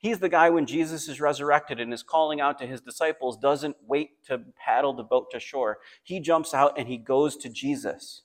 He's 0.00 0.18
the 0.18 0.30
guy 0.30 0.48
when 0.48 0.64
Jesus 0.64 1.08
is 1.08 1.20
resurrected 1.20 1.78
and 1.78 1.92
is 1.92 2.02
calling 2.02 2.40
out 2.40 2.58
to 2.58 2.66
his 2.66 2.80
disciples, 2.80 3.36
doesn't 3.36 3.76
wait 3.86 4.24
to 4.26 4.40
paddle 4.56 4.94
the 4.94 5.02
boat 5.02 5.30
to 5.32 5.38
shore. 5.38 5.78
He 6.02 6.20
jumps 6.20 6.54
out 6.54 6.78
and 6.78 6.88
he 6.88 6.96
goes 6.96 7.36
to 7.36 7.50
Jesus. 7.50 8.22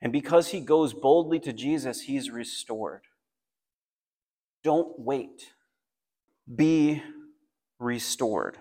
And 0.00 0.12
because 0.12 0.48
he 0.48 0.60
goes 0.60 0.94
boldly 0.94 1.40
to 1.40 1.52
Jesus, 1.52 2.02
he's 2.02 2.30
restored. 2.30 3.02
Don't 4.64 4.98
wait. 4.98 5.52
Be 6.52 7.02
restored. 7.78 8.58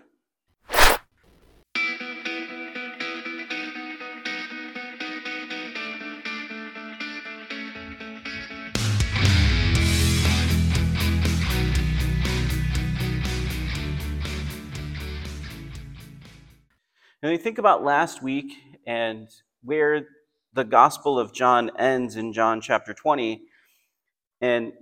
And 17.24 17.32
you 17.32 17.38
think 17.38 17.60
about 17.60 17.84
last 17.84 18.24
week 18.24 18.52
and 18.88 19.28
where 19.62 20.08
the 20.54 20.64
Gospel 20.64 21.20
of 21.20 21.32
John 21.32 21.70
ends 21.78 22.16
in 22.16 22.34
John 22.34 22.62
chapter 22.62 22.96
20, 22.96 23.44
and 24.42 24.74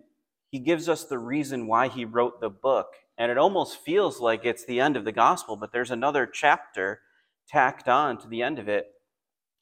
he 0.49 0.59
gives 0.59 0.87
us 0.87 1.03
the 1.03 1.19
reason 1.19 1.67
why 1.67 1.89
he 1.89 2.05
wrote 2.05 2.39
the 2.39 2.49
book. 2.49 2.93
And 3.17 3.29
it 3.29 3.37
almost 3.37 3.83
feels 3.83 4.21
like 4.21 4.45
it's 4.45 4.63
the 4.63 4.79
end 4.79 4.95
of 4.95 5.03
the 5.03 5.11
Gospel, 5.11 5.57
but 5.57 5.73
there's 5.73 5.91
another 5.91 6.25
chapter 6.25 7.01
tacked 7.49 7.89
on 7.89 8.17
to 8.19 8.27
the 8.29 8.41
end 8.41 8.57
of 8.57 8.69
it. 8.69 8.87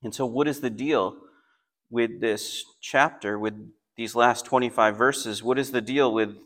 And 0.03 0.13
so, 0.13 0.27
what 0.27 0.47
is 0.47 0.59
the 0.59 0.69
deal 0.69 1.17
with 1.89 2.21
this 2.21 2.63
chapter, 2.79 3.39
with 3.39 3.55
these 3.95 4.13
last 4.13 4.45
25 4.45 4.95
verses? 4.95 5.41
What 5.41 5.57
is 5.57 5.71
the 5.71 5.81
deal 5.81 6.13
with 6.13 6.37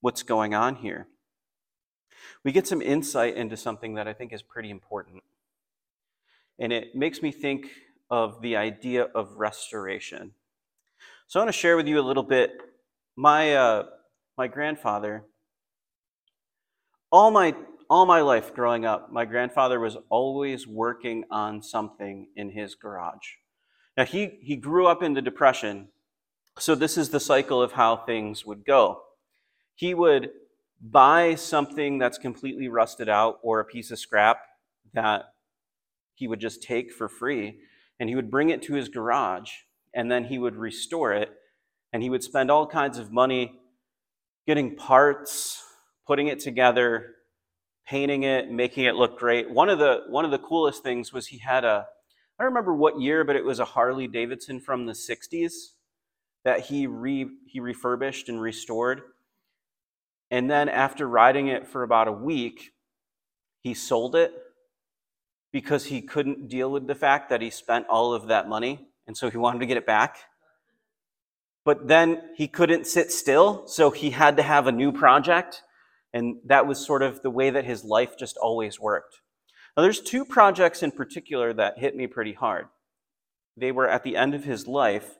what's 0.00 0.24
going 0.24 0.54
on 0.54 0.74
here? 0.74 1.06
We 2.42 2.50
get 2.50 2.66
some 2.66 2.82
insight 2.82 3.36
into 3.36 3.56
something 3.56 3.94
that 3.94 4.08
I 4.08 4.12
think 4.12 4.32
is 4.32 4.42
pretty 4.42 4.70
important. 4.70 5.22
And 6.58 6.72
it 6.72 6.94
makes 6.94 7.22
me 7.22 7.30
think 7.30 7.68
of 8.10 8.40
the 8.42 8.56
idea 8.56 9.04
of 9.04 9.36
restoration. 9.36 10.32
So 11.26 11.38
I 11.38 11.42
want 11.42 11.54
to 11.54 11.58
share 11.58 11.76
with 11.76 11.86
you 11.86 12.00
a 12.00 12.02
little 12.02 12.22
bit. 12.22 12.52
My 13.16 13.54
uh, 13.54 13.84
my 14.36 14.48
grandfather, 14.48 15.24
all 17.10 17.30
my 17.30 17.54
all 17.90 18.06
my 18.06 18.20
life 18.20 18.54
growing 18.54 18.84
up, 18.84 19.12
my 19.12 19.24
grandfather 19.24 19.80
was 19.80 19.96
always 20.08 20.66
working 20.66 21.24
on 21.30 21.62
something 21.62 22.28
in 22.36 22.50
his 22.50 22.74
garage. 22.74 23.36
Now 23.96 24.04
he 24.04 24.38
he 24.42 24.56
grew 24.56 24.86
up 24.86 25.02
in 25.02 25.14
the 25.14 25.22
depression, 25.22 25.88
so 26.58 26.74
this 26.74 26.96
is 26.96 27.10
the 27.10 27.20
cycle 27.20 27.60
of 27.60 27.72
how 27.72 27.96
things 27.96 28.46
would 28.46 28.64
go. 28.64 29.02
He 29.74 29.94
would 29.94 30.30
buy 30.80 31.34
something 31.34 31.98
that's 31.98 32.18
completely 32.18 32.68
rusted 32.68 33.08
out 33.08 33.38
or 33.42 33.60
a 33.60 33.64
piece 33.64 33.90
of 33.90 33.98
scrap 33.98 34.40
that 34.94 35.34
he 36.18 36.26
would 36.26 36.40
just 36.40 36.62
take 36.62 36.92
for 36.92 37.08
free 37.08 37.60
and 38.00 38.08
he 38.08 38.16
would 38.16 38.30
bring 38.30 38.50
it 38.50 38.60
to 38.62 38.74
his 38.74 38.88
garage 38.88 39.50
and 39.94 40.10
then 40.10 40.24
he 40.24 40.38
would 40.38 40.56
restore 40.56 41.12
it 41.12 41.30
and 41.92 42.02
he 42.02 42.10
would 42.10 42.24
spend 42.24 42.50
all 42.50 42.66
kinds 42.66 42.98
of 42.98 43.12
money 43.12 43.52
getting 44.46 44.74
parts 44.74 45.62
putting 46.06 46.26
it 46.26 46.40
together 46.40 47.14
painting 47.86 48.24
it 48.24 48.50
making 48.50 48.84
it 48.84 48.96
look 48.96 49.18
great. 49.18 49.48
One 49.48 49.68
of 49.68 49.78
the 49.78 50.02
one 50.08 50.24
of 50.24 50.30
the 50.30 50.38
coolest 50.38 50.82
things 50.82 51.12
was 51.12 51.28
he 51.28 51.38
had 51.38 51.64
a 51.64 51.86
i 52.38 52.42
don't 52.42 52.52
remember 52.52 52.74
what 52.74 53.00
year 53.00 53.24
but 53.24 53.36
it 53.36 53.44
was 53.44 53.60
a 53.60 53.64
harley 53.64 54.06
davidson 54.06 54.60
from 54.60 54.86
the 54.86 54.92
60s 54.92 55.52
that 56.44 56.60
he 56.66 56.86
re 56.86 57.28
he 57.46 57.60
refurbished 57.60 58.28
and 58.28 58.40
restored. 58.40 59.02
And 60.30 60.50
then 60.50 60.68
after 60.68 61.08
riding 61.08 61.46
it 61.46 61.66
for 61.66 61.84
about 61.84 62.08
a 62.08 62.12
week 62.12 62.72
he 63.62 63.72
sold 63.72 64.16
it 64.16 64.32
because 65.52 65.86
he 65.86 66.02
couldn't 66.02 66.48
deal 66.48 66.70
with 66.70 66.86
the 66.86 66.94
fact 66.94 67.30
that 67.30 67.40
he 67.40 67.50
spent 67.50 67.86
all 67.88 68.12
of 68.12 68.28
that 68.28 68.48
money, 68.48 68.88
and 69.06 69.16
so 69.16 69.30
he 69.30 69.36
wanted 69.36 69.60
to 69.60 69.66
get 69.66 69.76
it 69.76 69.86
back. 69.86 70.18
But 71.64 71.88
then 71.88 72.22
he 72.36 72.48
couldn't 72.48 72.86
sit 72.86 73.12
still, 73.12 73.66
so 73.66 73.90
he 73.90 74.10
had 74.10 74.36
to 74.36 74.42
have 74.42 74.66
a 74.66 74.72
new 74.72 74.92
project, 74.92 75.62
and 76.12 76.36
that 76.46 76.66
was 76.66 76.84
sort 76.84 77.02
of 77.02 77.22
the 77.22 77.30
way 77.30 77.50
that 77.50 77.64
his 77.64 77.84
life 77.84 78.18
just 78.18 78.36
always 78.36 78.78
worked. 78.80 79.20
Now, 79.76 79.82
there's 79.82 80.00
two 80.00 80.24
projects 80.24 80.82
in 80.82 80.90
particular 80.90 81.52
that 81.52 81.78
hit 81.78 81.94
me 81.94 82.06
pretty 82.06 82.32
hard. 82.32 82.66
They 83.56 83.72
were 83.72 83.88
at 83.88 84.04
the 84.04 84.16
end 84.16 84.34
of 84.34 84.44
his 84.44 84.66
life, 84.66 85.18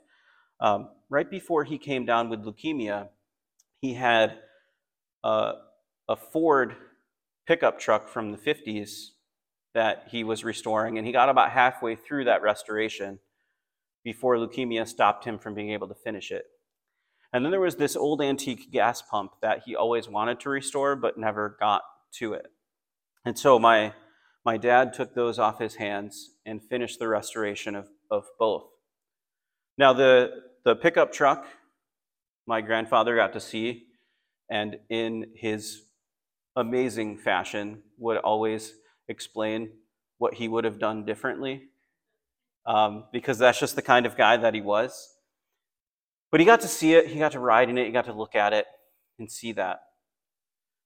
um, 0.61 0.89
right 1.09 1.31
before 1.31 1.65
he 1.65 1.79
came 1.79 2.05
down 2.05 2.29
with 2.29 2.45
leukemia. 2.45 3.09
He 3.81 3.95
had 3.95 4.39
a, 5.23 5.53
a 6.09 6.17
Ford 6.17 6.75
pickup 7.47 7.79
truck 7.79 8.09
from 8.09 8.33
the 8.33 8.39
50s 8.39 9.11
that 9.79 10.09
he 10.11 10.25
was 10.25 10.43
restoring, 10.43 10.99
and 10.99 11.07
he 11.07 11.13
got 11.13 11.29
about 11.29 11.53
halfway 11.53 11.95
through 11.95 12.25
that 12.25 12.43
restoration 12.43 13.21
before 14.03 14.35
leukemia 14.35 14.89
stopped 14.89 15.25
him 15.25 15.39
from 15.39 15.55
being 15.55 15.71
able 15.71 15.87
to 15.87 15.95
finish 15.95 16.33
it. 16.33 16.47
And 17.33 17.45
then 17.45 17.53
there 17.53 17.61
was 17.61 17.77
this 17.77 17.95
old 17.95 18.21
antique 18.21 18.73
gas 18.73 19.03
pump 19.03 19.35
that 19.41 19.63
he 19.67 19.77
always 19.77 20.09
wanted 20.09 20.41
to 20.41 20.51
restore 20.51 20.97
but 20.97 21.17
never 21.17 21.57
got 21.61 21.83
to 22.15 22.33
it. 22.33 22.49
And 23.25 23.39
so 23.39 23.57
my, 23.61 23.93
my 24.45 24.57
dad 24.57 24.95
took 24.95 25.15
those 25.15 25.39
off 25.39 25.61
his 25.61 25.77
hands 25.77 26.31
and 26.45 26.61
finished 26.61 26.99
the 26.99 27.07
restoration 27.07 27.77
of, 27.77 27.87
of 28.11 28.25
both. 28.37 28.65
Now, 29.77 29.93
the, 29.93 30.31
the 30.65 30.75
pickup 30.75 31.13
truck, 31.13 31.47
my 32.49 32.63
grandfather 32.63 33.15
got 33.15 33.33
to 33.35 33.41
see, 33.41 33.85
and 34.51 34.79
in 34.91 35.35
his 35.37 35.83
amazing 36.57 37.19
fashion, 37.19 37.85
would 37.97 38.17
always 38.17 38.73
explain 39.09 39.71
what 40.19 40.35
he 40.35 40.49
would 40.49 40.65
have 40.65 40.79
done 40.79 41.05
differently 41.05 41.63
um, 42.67 43.05
because 43.13 43.39
that's 43.39 43.59
just 43.59 43.77
the 43.77 43.83
kind 43.83 44.07
of 44.07 44.17
guy 44.17 44.37
that 44.37 44.55
he 44.55 44.61
was. 44.61 45.17
But 46.31 46.41
he 46.41 46.47
got 46.47 46.61
to 46.61 46.69
see 46.69 46.95
it, 46.95 47.07
he 47.07 47.19
got 47.19 47.33
to 47.33 47.41
ride 47.41 47.71
in 47.71 47.79
it, 47.79 47.87
he 47.87 47.93
got 47.93 48.05
to 48.05 48.13
look 48.13 48.35
at 48.35 48.53
it 48.53 48.67
and 49.19 49.31
see 49.31 49.53
that. 49.53 49.81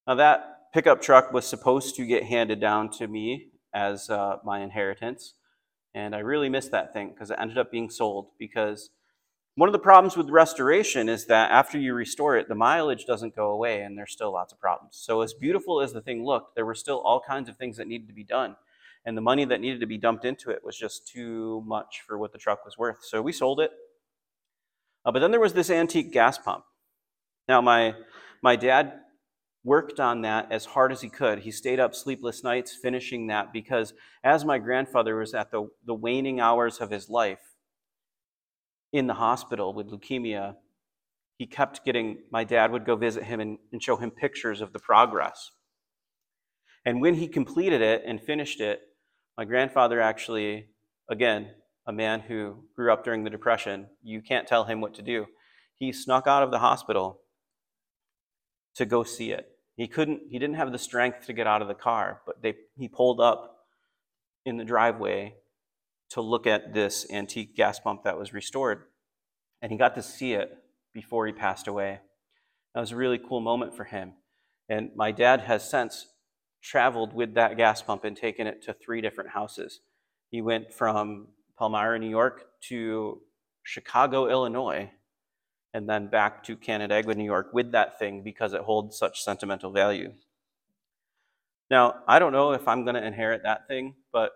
Now, 0.07 0.15
that 0.15 0.73
pickup 0.73 1.03
truck 1.03 1.33
was 1.33 1.45
supposed 1.45 1.97
to 1.97 2.07
get 2.07 2.25
handed 2.25 2.61
down 2.61 2.91
to 2.91 3.09
me 3.09 3.51
as 3.75 4.09
uh, 4.09 4.37
my 4.45 4.61
inheritance. 4.61 5.35
And 5.95 6.15
I 6.15 6.21
really 6.21 6.49
missed 6.49 6.71
that 6.71 6.93
thing 6.93 7.11
because 7.11 7.31
it 7.31 7.39
ended 7.39 7.59
up 7.59 7.71
being 7.71 7.91
sold 7.91 8.29
because 8.39 8.91
one 9.55 9.69
of 9.69 9.75
the 9.75 9.79
problems 9.79 10.17
with 10.17 10.31
restoration 10.31 11.09
is 11.09 11.27
that 11.27 11.51
after 11.51 11.79
you 11.79 11.93
restore 11.93 12.37
it, 12.37 12.49
the 12.49 12.55
mileage 12.55 13.05
doesn't 13.05 13.37
go 13.37 13.51
away 13.51 13.83
and 13.83 13.99
there's 13.99 14.13
still 14.13 14.33
lots 14.33 14.53
of 14.53 14.59
problems. 14.59 14.97
So, 14.97 15.21
as 15.21 15.35
beautiful 15.35 15.83
as 15.83 15.93
the 15.93 16.01
thing 16.01 16.25
looked, 16.25 16.55
there 16.55 16.65
were 16.65 16.75
still 16.75 17.01
all 17.01 17.21
kinds 17.21 17.49
of 17.51 17.57
things 17.57 17.77
that 17.77 17.87
needed 17.87 18.09
to 18.09 18.15
be 18.15 18.25
done. 18.25 18.57
And 19.05 19.17
the 19.17 19.23
money 19.23 19.45
that 19.45 19.61
needed 19.61 19.81
to 19.81 19.87
be 19.87 19.99
dumped 19.99 20.25
into 20.25 20.51
it 20.51 20.61
was 20.65 20.77
just 20.77 21.07
too 21.07 21.63
much 21.67 22.03
for 22.07 22.17
what 22.17 22.33
the 22.33 22.39
truck 22.39 22.65
was 22.65 22.79
worth. 22.79 22.99
So, 23.03 23.21
we 23.21 23.33
sold 23.33 23.61
it. 23.61 23.73
Uh, 25.05 25.13
but 25.13 25.19
then 25.19 25.33
there 25.33 25.41
was 25.41 25.53
this 25.53 25.69
antique 25.69 26.13
gas 26.13 26.39
pump. 26.39 26.65
Now, 27.47 27.61
my, 27.61 27.95
my 28.43 28.57
dad 28.57 28.95
worked 29.65 30.01
on 30.01 30.23
that 30.23 30.51
as 30.51 30.65
hard 30.65 30.93
as 30.93 31.03
he 31.03 31.11
could. 31.11 31.41
He 31.41 31.51
stayed 31.51 31.79
up 31.79 31.95
sleepless 31.95 32.43
nights 32.43 32.75
finishing 32.81 33.27
that 33.27 33.53
because 33.53 33.93
as 34.25 34.45
my 34.45 34.59
grandfather 34.59 35.17
was 35.17 35.35
at 35.35 35.51
the, 35.51 35.69
the 35.85 35.95
waning 35.95 36.41
hours 36.41 36.81
of 36.81 36.91
his 36.91 37.11
life, 37.11 37.52
in 38.93 39.07
the 39.07 39.15
hospital 39.15 39.73
with 39.73 39.91
leukemia, 39.91 40.57
he 41.39 41.47
kept 41.47 41.85
getting, 41.85 42.19
my 42.31 42.45
dad 42.45 42.71
would 42.71 42.85
go 42.85 42.95
visit 42.95 43.25
him 43.25 43.41
and, 43.41 43.59
and 43.73 43.83
show 43.83 43.97
him 43.97 44.11
pictures 44.11 44.61
of 44.61 44.73
the 44.73 44.79
progress. 44.79 45.51
And 46.85 47.01
when 47.01 47.15
he 47.15 47.29
completed 47.29 47.81
it 47.81 48.03
and 48.07 48.21
finished 48.21 48.61
it, 48.61 48.81
my 49.37 49.45
grandfather 49.45 50.01
actually, 50.01 50.67
again, 51.09 51.49
a 51.87 51.93
man 51.93 52.21
who 52.21 52.65
grew 52.77 52.93
up 52.93 53.05
during 53.05 53.25
the 53.25 53.31
Depression, 53.31 53.87
you 54.03 54.21
can't 54.21 54.47
tell 54.47 54.65
him 54.65 54.81
what 54.81 54.95
to 54.95 55.03
do. 55.03 55.27
He 55.77 55.93
snuck 55.93 56.27
out 56.27 56.43
of 56.43 56.51
the 56.51 56.59
hospital 56.59 57.21
to 58.77 58.85
go 58.85 59.03
see 59.03 59.33
it. 59.33 59.49
He 59.75 59.89
couldn't, 59.89 60.21
he 60.29 60.39
didn't 60.39 60.57
have 60.57 60.71
the 60.71 60.79
strength 60.79 61.27
to 61.27 61.33
get 61.33 61.47
out 61.47 61.63
of 61.63 61.69
the 61.69 61.75
car, 61.75 62.21
but 62.27 62.43
they, 62.43 62.55
he 62.77 62.89
pulled 62.89 63.21
up 63.21 63.57
in 64.45 64.59
the 64.59 64.65
driveway 64.65 65.35
to 66.13 66.21
look 66.21 66.47
at 66.47 66.75
this 66.75 67.07
antique 67.11 67.57
gas 67.57 67.81
pump 67.81 68.05
that 68.05 68.19
was 68.19 68.33
restored. 68.33 68.85
And 69.61 69.73
he 69.73 69.79
got 69.79 69.95
to 69.95 70.03
see 70.03 70.35
it 70.35 70.59
before 70.93 71.27
he 71.27 71.33
passed 71.33 71.69
away. 71.69 72.01
That 72.75 72.81
was 72.81 72.93
a 72.93 72.97
really 72.97 73.19
cool 73.19 73.41
moment 73.41 73.77
for 73.77 73.85
him. 73.85 74.15
And 74.69 74.91
my 74.95 75.13
dad 75.13 75.43
has 75.43 75.69
since 75.69 76.07
traveled 76.63 77.13
with 77.13 77.35
that 77.35 77.57
gas 77.57 77.83
pump 77.83 78.05
and 78.05 78.17
taken 78.17 78.47
it 78.47 78.63
to 78.63 78.75
three 78.75 79.01
different 79.01 79.31
houses. 79.31 79.81
He 80.31 80.41
went 80.41 80.73
from 80.73 81.29
Palmyra, 81.59 81.99
New 81.99 82.09
York 82.11 82.45
to 82.69 83.21
Chicago, 83.63 84.29
Illinois, 84.29 84.91
and 85.75 85.89
then 85.89 86.09
back 86.09 86.45
to 86.45 86.57
Canandaigua, 86.57 87.15
New 87.15 87.25
York 87.25 87.51
with 87.53 87.73
that 87.73 87.99
thing 87.99 88.23
because 88.23 88.53
it 88.53 88.63
holds 88.63 88.99
such 88.99 89.23
sentimental 89.23 89.71
value. 89.71 90.13
Now, 91.71 91.97
I 92.07 92.19
don't 92.19 92.33
know 92.33 92.53
if 92.53 92.69
I'm 92.69 92.85
going 92.85 92.97
to 92.97 93.07
inherit 93.07 93.45
that 93.45 93.67
thing, 93.67 93.95
but 94.13 94.33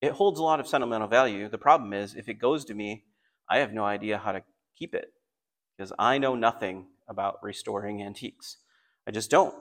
it 0.00 0.12
holds 0.12 0.40
a 0.40 0.42
lot 0.42 0.60
of 0.60 0.66
sentimental 0.66 1.08
value. 1.08 1.48
The 1.48 1.58
problem 1.58 1.92
is, 1.92 2.14
if 2.14 2.28
it 2.28 2.34
goes 2.34 2.64
to 2.66 2.74
me, 2.74 3.04
I 3.48 3.58
have 3.58 3.72
no 3.72 3.84
idea 3.84 4.18
how 4.18 4.32
to 4.32 4.42
keep 4.76 4.94
it 4.94 5.12
because 5.76 5.92
I 5.98 6.18
know 6.18 6.34
nothing 6.34 6.86
about 7.08 7.42
restoring 7.42 8.02
antiques. 8.02 8.58
I 9.06 9.10
just 9.10 9.30
don't. 9.30 9.54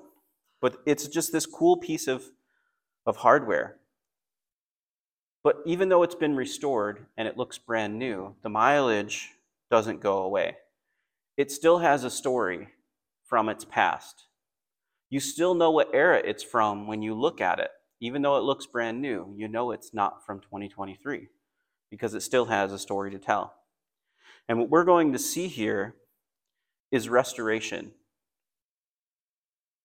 But 0.62 0.78
it's 0.86 1.08
just 1.08 1.32
this 1.32 1.46
cool 1.46 1.78
piece 1.78 2.08
of, 2.08 2.26
of 3.06 3.18
hardware. 3.18 3.78
But 5.44 5.58
even 5.66 5.90
though 5.90 6.04
it's 6.04 6.16
been 6.16 6.36
restored 6.36 7.06
and 7.18 7.28
it 7.28 7.38
looks 7.38 7.58
brand 7.58 7.98
new, 7.98 8.36
the 8.44 8.50
mileage 8.50 9.30
doesn't 9.72 10.02
go 10.02 10.20
away. 10.20 10.58
It 11.38 11.52
still 11.52 11.80
has 11.80 12.04
a 12.04 12.10
story 12.10 12.68
from 13.26 13.48
its 13.48 13.64
past. 13.64 14.26
You 15.10 15.20
still 15.20 15.56
know 15.56 15.72
what 15.72 15.90
era 15.94 16.22
it's 16.24 16.44
from 16.44 16.88
when 16.88 17.02
you 17.02 17.14
look 17.14 17.40
at 17.40 17.60
it. 17.60 17.72
Even 18.02 18.22
though 18.22 18.38
it 18.38 18.44
looks 18.44 18.66
brand 18.66 19.02
new, 19.02 19.34
you 19.36 19.48
know 19.48 19.72
it's 19.72 19.94
not 19.94 20.26
from 20.26 20.40
2023 20.40 21.28
because 21.90 22.14
it 22.14 22.22
still 22.22 22.46
has 22.46 22.72
a 22.72 22.80
story 22.80 23.12
to 23.12 23.20
tell. 23.20 23.54
And 24.48 24.58
what 24.58 24.70
we're 24.70 24.86
going 24.86 25.14
to 25.14 25.20
see 25.20 25.48
here 25.48 25.96
is 26.92 27.10
restoration. 27.10 27.92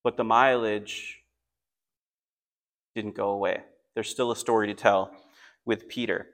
But 0.02 0.16
the 0.16 0.24
mileage 0.24 1.20
didn't 2.94 3.14
go 3.14 3.30
away. 3.30 3.62
There's 3.94 4.08
still 4.08 4.30
a 4.30 4.36
story 4.36 4.68
to 4.68 4.74
tell 4.74 5.10
with 5.64 5.88
Peter. 5.88 6.28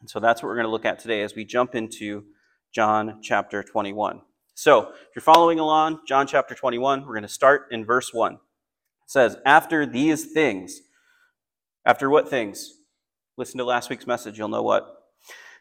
And 0.00 0.08
so 0.08 0.20
that's 0.20 0.42
what 0.42 0.48
we're 0.48 0.56
going 0.56 0.66
to 0.66 0.70
look 0.70 0.84
at 0.84 0.98
today 0.98 1.22
as 1.22 1.34
we 1.34 1.44
jump 1.44 1.74
into 1.74 2.24
John 2.72 3.20
chapter 3.22 3.62
21. 3.62 4.20
So, 4.54 4.90
if 4.90 5.14
you're 5.14 5.22
following 5.22 5.60
along, 5.60 6.00
John 6.06 6.26
chapter 6.26 6.54
21, 6.54 7.02
we're 7.02 7.14
going 7.14 7.22
to 7.22 7.28
start 7.28 7.68
in 7.70 7.84
verse 7.84 8.12
1. 8.12 8.34
It 8.34 8.38
says, 9.06 9.38
After 9.46 9.86
these 9.86 10.32
things, 10.32 10.80
after 11.88 12.10
what 12.10 12.28
things? 12.28 12.74
Listen 13.38 13.56
to 13.56 13.64
last 13.64 13.88
week's 13.88 14.06
message, 14.06 14.36
you'll 14.36 14.48
know 14.48 14.62
what. 14.62 14.94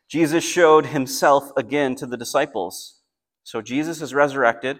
Jesus 0.09 0.44
showed 0.44 0.88
himself 0.88 1.51
again 1.56 1.95
to 1.95 2.06
the 2.06 2.18
disciples. 2.18 3.00
So, 3.44 3.62
Jesus 3.62 4.01
is 4.01 4.13
resurrected, 4.13 4.77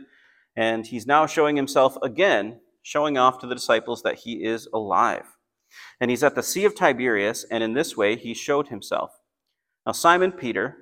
and 0.57 0.85
he's 0.85 1.07
now 1.07 1.25
showing 1.25 1.55
himself 1.55 1.95
again, 2.03 2.59
showing 2.83 3.17
off 3.17 3.39
to 3.39 3.47
the 3.47 3.55
disciples 3.55 4.03
that 4.03 4.15
he 4.15 4.44
is 4.44 4.67
alive. 4.73 5.38
And 6.01 6.11
he's 6.11 6.23
at 6.23 6.35
the 6.35 6.44
Sea 6.44 6.65
of 6.65 6.75
Tiberias, 6.75 7.45
and 7.49 7.63
in 7.63 7.71
this 7.71 7.95
way 7.95 8.17
he 8.17 8.33
showed 8.33 8.67
himself. 8.67 9.11
Now, 9.85 9.94
Simon 9.94 10.33
Peter, 10.33 10.75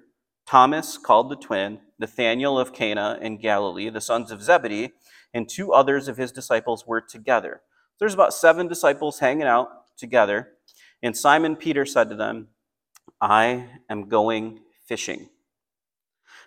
Thomas, 0.48 0.98
called 0.98 1.30
the 1.30 1.36
twin, 1.36 1.80
Nathanael 2.00 2.58
of 2.58 2.74
Cana 2.74 3.20
in 3.22 3.38
Galilee, 3.38 3.92
the 3.92 4.02
sons 4.02 4.32
of 4.32 4.42
Zebedee, 4.42 4.94
and 5.32 5.48
two 5.48 5.74
others 5.74 6.08
of 6.08 6.18
his 6.18 6.32
disciples 6.32 6.88
were 6.88 7.02
together. 7.02 7.62
There's 8.00 8.16
about 8.16 8.34
seven 8.34 8.68
disciples 8.68 9.20
hanging 9.20 9.46
out 9.46 9.70
together. 9.98 10.50
And 11.02 11.16
Simon 11.16 11.56
Peter 11.56 11.86
said 11.86 12.10
to 12.10 12.16
them, 12.16 12.48
I 13.22 13.68
am 13.90 14.10
going 14.10 14.60
fishing. 14.86 15.30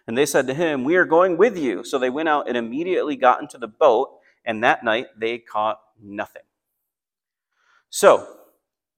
And 0.06 0.16
they 0.16 0.26
said 0.26 0.46
to 0.46 0.54
him, 0.54 0.84
We 0.84 0.96
are 0.96 1.04
going 1.04 1.36
with 1.36 1.56
you. 1.56 1.84
So 1.84 1.98
they 1.98 2.10
went 2.10 2.28
out 2.28 2.48
and 2.48 2.56
immediately 2.56 3.16
got 3.16 3.42
into 3.42 3.58
the 3.58 3.68
boat, 3.68 4.10
and 4.44 4.64
that 4.64 4.82
night 4.82 5.06
they 5.18 5.38
caught 5.38 5.80
nothing. 6.02 6.42
So, 7.90 8.26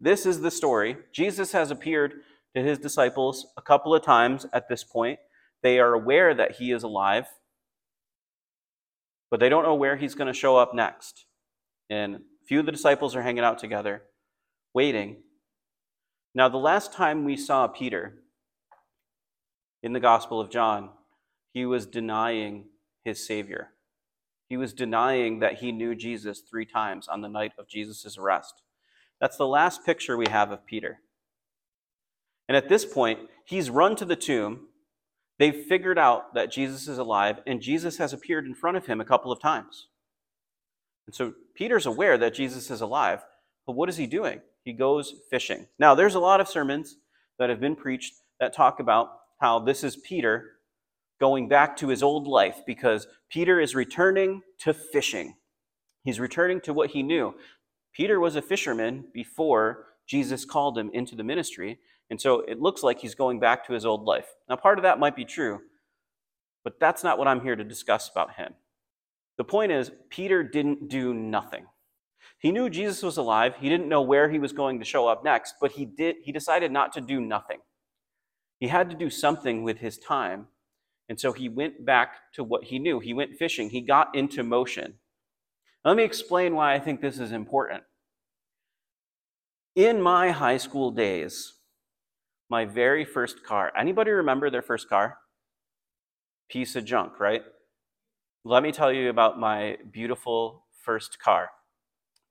this 0.01 0.25
is 0.25 0.41
the 0.41 0.51
story. 0.51 0.97
Jesus 1.13 1.53
has 1.53 1.71
appeared 1.71 2.15
to 2.55 2.63
his 2.63 2.79
disciples 2.79 3.47
a 3.57 3.63
couple 3.63 3.95
of 3.95 4.03
times 4.03 4.47
at 4.53 4.69
this 4.69 4.83
point. 4.83 5.19
They 5.63 5.79
are 5.79 5.93
aware 5.93 6.35
that 6.35 6.53
he 6.53 6.73
is 6.73 6.83
alive, 6.83 7.27
but 9.31 9.41
they 9.41 9.49
don't 9.49 9.65
know 9.65 9.75
where 9.75 9.97
he's 9.97 10.15
going 10.15 10.27
to 10.27 10.39
show 10.39 10.57
up 10.57 10.75
next. 10.75 11.27
And 11.91 12.17
a 12.17 12.21
few 12.47 12.61
of 12.61 12.67
the 12.67 12.73
disciples 12.73 13.15
are 13.15 13.23
hanging 13.23 13.45
out 13.45 13.59
together, 13.59 14.03
waiting. 14.73 15.23
Now, 16.35 16.49
the 16.49 16.59
last 16.59 16.93
time 16.93 17.25
we 17.25 17.37
saw 17.37 17.67
Peter 17.67 18.15
in 19.83 19.93
the 19.93 20.01
Gospel 20.01 20.41
of 20.41 20.51
John, 20.51 20.91
he 21.53 21.67
was 21.67 21.87
denying 21.87 22.67
his 23.05 23.27
Savior. 23.27 23.71
He 24.49 24.57
was 24.57 24.73
denying 24.73 25.41
that 25.41 25.59
he 25.59 25.73
knew 25.73 25.95
Jesus 25.95 26.41
three 26.41 26.67
times 26.67 27.09
on 27.09 27.21
the 27.21 27.29
night 27.29 27.53
of 27.59 27.69
Jesus' 27.69 28.17
arrest. 28.17 28.63
That's 29.21 29.37
the 29.37 29.47
last 29.47 29.85
picture 29.85 30.17
we 30.17 30.29
have 30.29 30.51
of 30.51 30.65
Peter. 30.67 31.01
And 32.49 32.57
at 32.57 32.69
this 32.69 32.85
point, 32.85 33.21
he's 33.45 33.71
run 33.71 33.97
to 33.97 34.05
the 34.05 34.17
tomb. 34.17 34.69
They've 35.39 35.65
figured 35.69 35.99
out 35.99 36.35
that 36.35 36.51
Jesus 36.51 36.87
is 36.89 36.99
alive, 36.99 37.41
and 37.47 37.61
Jesus 37.61 37.99
has 37.99 38.13
appeared 38.13 38.47
in 38.47 38.55
front 38.55 38.77
of 38.77 38.87
him 38.87 39.01
a 39.01 39.05
couple 39.05 39.33
of 39.33 39.41
times. 39.41 39.89
And 41.07 41.15
so 41.15 41.35
Peter's 41.55 41.87
aware 41.87 42.19
that 42.19 42.35
Jesus 42.35 42.71
is 42.71 42.81
alive, 42.81 43.25
but 43.67 43.75
what 43.75 43.89
is 43.89 43.97
he 43.97 44.07
doing? 44.07 44.41
He 44.65 44.73
goes 44.73 45.15
fishing. 45.31 45.67
Now, 45.79 45.95
there's 45.95 46.15
a 46.15 46.21
lot 46.21 46.41
of 46.41 46.49
sermons 46.49 46.97
that 47.39 47.51
have 47.51 47.61
been 47.61 47.77
preached 47.77 48.15
that 48.39 48.55
talk 48.55 48.81
about 48.81 49.11
how 49.41 49.59
this 49.59 49.83
is 49.83 49.97
Peter 49.97 50.53
going 51.19 51.49
back 51.49 51.77
to 51.77 51.89
his 51.89 52.03
old 52.03 52.27
life 52.27 52.63
because 52.67 53.07
Peter 53.31 53.61
is 53.61 53.75
returning 53.75 54.43
to 54.59 54.73
fishing. 54.75 55.35
He's 56.05 56.21
returning 56.21 56.61
to 56.63 56.73
what 56.73 56.91
he 56.91 57.03
knew. 57.03 57.35
Peter 57.93 58.21
was 58.21 58.37
a 58.37 58.43
fisherman 58.43 59.05
before 59.13 59.87
Jesus 60.07 60.45
called 60.45 60.79
him 60.79 60.91
into 60.93 61.15
the 61.15 61.25
ministry, 61.25 61.79
and 62.09 62.21
so 62.21 62.41
it 62.41 62.61
looks 62.61 62.83
like 62.83 62.99
he's 62.99 63.15
going 63.15 63.39
back 63.39 63.67
to 63.67 63.73
his 63.73 63.85
old 63.85 64.05
life. 64.05 64.27
Now, 64.49 64.57
part 64.57 64.79
of 64.79 64.83
that 64.83 64.99
might 64.99 65.15
be 65.15 65.25
true, 65.25 65.61
but 66.65 66.81
that's 66.81 67.05
not 67.05 67.19
what 67.19 67.29
I'm 67.29 67.41
here 67.41 67.57
to 67.57 67.65
discuss 67.65 68.09
about 68.09 68.35
him. 68.35 68.55
The 69.37 69.45
point 69.45 69.73
is, 69.73 69.91
Peter 70.11 70.43
didn't 70.43 70.89
do 70.89 71.15
nothing. 71.15 71.67
He 72.41 72.53
knew 72.53 72.71
Jesus 72.71 73.03
was 73.03 73.19
alive. 73.19 73.55
He 73.61 73.69
didn't 73.69 73.89
know 73.89 74.01
where 74.01 74.31
he 74.31 74.39
was 74.39 74.53
going 74.53 74.79
to 74.79 74.85
show 74.85 75.07
up 75.07 75.23
next, 75.23 75.57
but 75.61 75.73
he 75.73 75.85
did 75.85 76.17
he 76.25 76.33
decided 76.33 76.73
not 76.73 76.93
to 76.95 77.01
do 77.01 77.21
nothing. 77.21 77.59
He 78.59 78.69
had 78.69 78.91
to 78.91 78.97
do 78.97 79.11
something 79.11 79.63
with 79.63 79.79
his 79.79 79.99
time. 79.99 80.49
And 81.09 81.21
so 81.21 81.33
he 81.33 81.49
went 81.49 81.85
back 81.85 82.33
to 82.35 82.45
what 82.45 82.65
he 82.65 82.79
knew. 82.79 82.99
He 82.99 83.13
went 83.13 83.37
fishing. 83.37 83.71
He 83.71 83.81
got 83.81 84.15
into 84.15 84.43
motion. 84.43 84.95
Let 85.85 85.97
me 85.97 86.03
explain 86.03 86.55
why 86.55 86.75
I 86.75 86.79
think 86.79 87.01
this 87.01 87.19
is 87.19 87.33
important. 87.33 87.83
In 89.77 90.01
my 90.01 90.31
high 90.31 90.57
school 90.57 90.91
days, 90.91 91.55
my 92.49 92.65
very 92.65 93.05
first 93.05 93.45
car. 93.45 93.73
Anybody 93.79 94.11
remember 94.13 94.51
their 94.51 94.63
first 94.63 94.89
car? 94.89 95.19
Piece 96.49 96.75
of 96.75 96.85
junk, 96.85 97.21
right? 97.21 97.43
Let 98.45 98.63
me 98.63 98.73
tell 98.73 98.93
you 98.93 99.11
about 99.11 99.39
my 99.39 99.77
beautiful 99.91 100.65
first 100.85 101.19
car. 101.19 101.51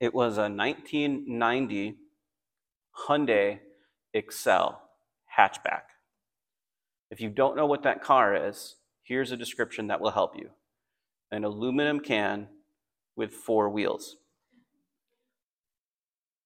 It 0.00 0.14
was 0.14 0.38
a 0.38 0.48
1990 0.48 1.96
Hyundai 3.06 3.60
Excel 4.14 4.82
hatchback. 5.38 5.82
If 7.10 7.20
you 7.20 7.28
don't 7.28 7.56
know 7.56 7.66
what 7.66 7.82
that 7.82 8.02
car 8.02 8.34
is, 8.48 8.76
here's 9.02 9.32
a 9.32 9.36
description 9.36 9.88
that 9.88 10.00
will 10.00 10.10
help 10.10 10.36
you 10.36 10.50
an 11.32 11.44
aluminum 11.44 12.00
can 12.00 12.48
with 13.14 13.32
four 13.32 13.68
wheels. 13.68 14.16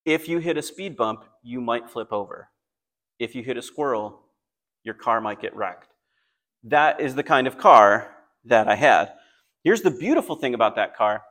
If 0.04 0.28
you 0.28 0.38
hit 0.38 0.58
a 0.58 0.62
speed 0.62 0.96
bump, 0.96 1.24
you 1.42 1.62
might 1.62 1.88
flip 1.88 2.12
over 2.12 2.50
if 3.18 3.34
you 3.34 3.42
hit 3.42 3.56
a 3.56 3.62
squirrel, 3.62 4.20
your 4.82 4.94
car 4.94 5.20
might 5.20 5.40
get 5.40 5.54
wrecked. 5.54 5.92
That 6.64 7.00
is 7.00 7.14
the 7.14 7.22
kind 7.22 7.46
of 7.46 7.58
car 7.58 8.10
that 8.44 8.68
I 8.68 8.74
had. 8.74 9.12
Here's 9.62 9.82
the 9.82 9.90
beautiful 9.90 10.36
thing 10.36 10.54
about 10.54 10.76
that 10.76 10.96
car. 10.96 11.22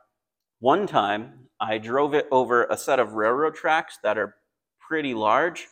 One 0.60 0.86
time, 0.86 1.43
I 1.64 1.78
drove 1.78 2.12
it 2.12 2.28
over 2.30 2.64
a 2.64 2.76
set 2.76 2.98
of 2.98 3.14
railroad 3.14 3.54
tracks 3.54 3.98
that 4.02 4.18
are 4.18 4.36
pretty 4.78 5.14
large, 5.14 5.66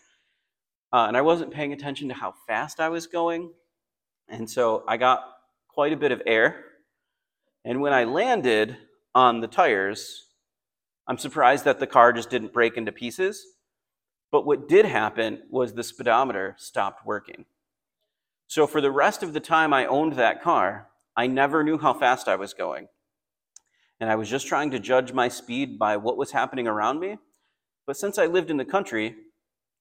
uh, 0.90 1.04
and 1.06 1.18
I 1.18 1.20
wasn't 1.20 1.52
paying 1.52 1.74
attention 1.74 2.08
to 2.08 2.14
how 2.14 2.32
fast 2.46 2.80
I 2.80 2.88
was 2.88 3.06
going. 3.06 3.52
And 4.26 4.48
so 4.48 4.84
I 4.88 4.96
got 4.96 5.22
quite 5.68 5.92
a 5.92 5.98
bit 5.98 6.10
of 6.10 6.22
air. 6.26 6.64
And 7.66 7.82
when 7.82 7.92
I 7.92 8.04
landed 8.04 8.78
on 9.14 9.40
the 9.40 9.46
tires, 9.46 10.28
I'm 11.06 11.18
surprised 11.18 11.66
that 11.66 11.78
the 11.78 11.86
car 11.86 12.14
just 12.14 12.30
didn't 12.30 12.54
break 12.54 12.78
into 12.78 12.90
pieces. 12.90 13.44
But 14.30 14.46
what 14.46 14.66
did 14.66 14.86
happen 14.86 15.42
was 15.50 15.74
the 15.74 15.82
speedometer 15.82 16.56
stopped 16.58 17.04
working. 17.04 17.44
So 18.46 18.66
for 18.66 18.80
the 18.80 18.90
rest 18.90 19.22
of 19.22 19.34
the 19.34 19.40
time 19.40 19.74
I 19.74 19.84
owned 19.84 20.14
that 20.14 20.42
car, 20.42 20.88
I 21.14 21.26
never 21.26 21.62
knew 21.62 21.76
how 21.76 21.92
fast 21.92 22.28
I 22.28 22.36
was 22.36 22.54
going. 22.54 22.88
And 24.02 24.10
I 24.10 24.16
was 24.16 24.28
just 24.28 24.48
trying 24.48 24.72
to 24.72 24.80
judge 24.80 25.12
my 25.12 25.28
speed 25.28 25.78
by 25.78 25.96
what 25.96 26.16
was 26.16 26.32
happening 26.32 26.66
around 26.66 26.98
me. 26.98 27.18
But 27.86 27.96
since 27.96 28.18
I 28.18 28.26
lived 28.26 28.50
in 28.50 28.56
the 28.56 28.64
country, 28.64 29.14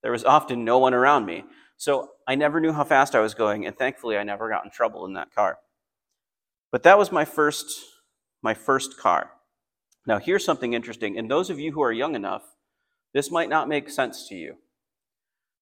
there 0.04 0.12
was 0.12 0.24
often 0.24 0.63
no 0.63 0.78
one 0.78 0.94
around 0.94 1.25
me. 1.25 1.44
So 1.78 2.12
I 2.28 2.36
never 2.36 2.60
knew 2.60 2.72
how 2.72 2.84
fast 2.84 3.16
I 3.16 3.20
was 3.20 3.34
going, 3.34 3.66
and 3.66 3.75
thankfully 3.75 4.18
I 4.18 4.24
never 4.24 4.48
got 4.48 4.63
in 4.63 4.70
trouble 4.70 5.08
in 5.08 5.13
that 5.13 5.34
car. 5.34 5.58
But 6.72 6.84
that 6.84 7.00
was 7.00 7.12
my 7.12 7.25
first 7.25 7.66
my 8.44 8.54
first 8.54 8.96
car. 9.00 9.32
Now 10.06 10.20
here's 10.20 10.46
something 10.46 10.74
interesting. 10.74 11.18
And 11.18 11.30
those 11.30 11.50
of 11.50 11.58
you 11.60 11.72
who 11.72 11.82
are 11.82 11.92
young 11.92 12.13
enough 12.13 12.44
this 13.16 13.32
might 13.32 13.50
not 13.50 13.68
make 13.68 13.90
sense 13.90 14.28
to 14.28 14.36
you, 14.36 14.58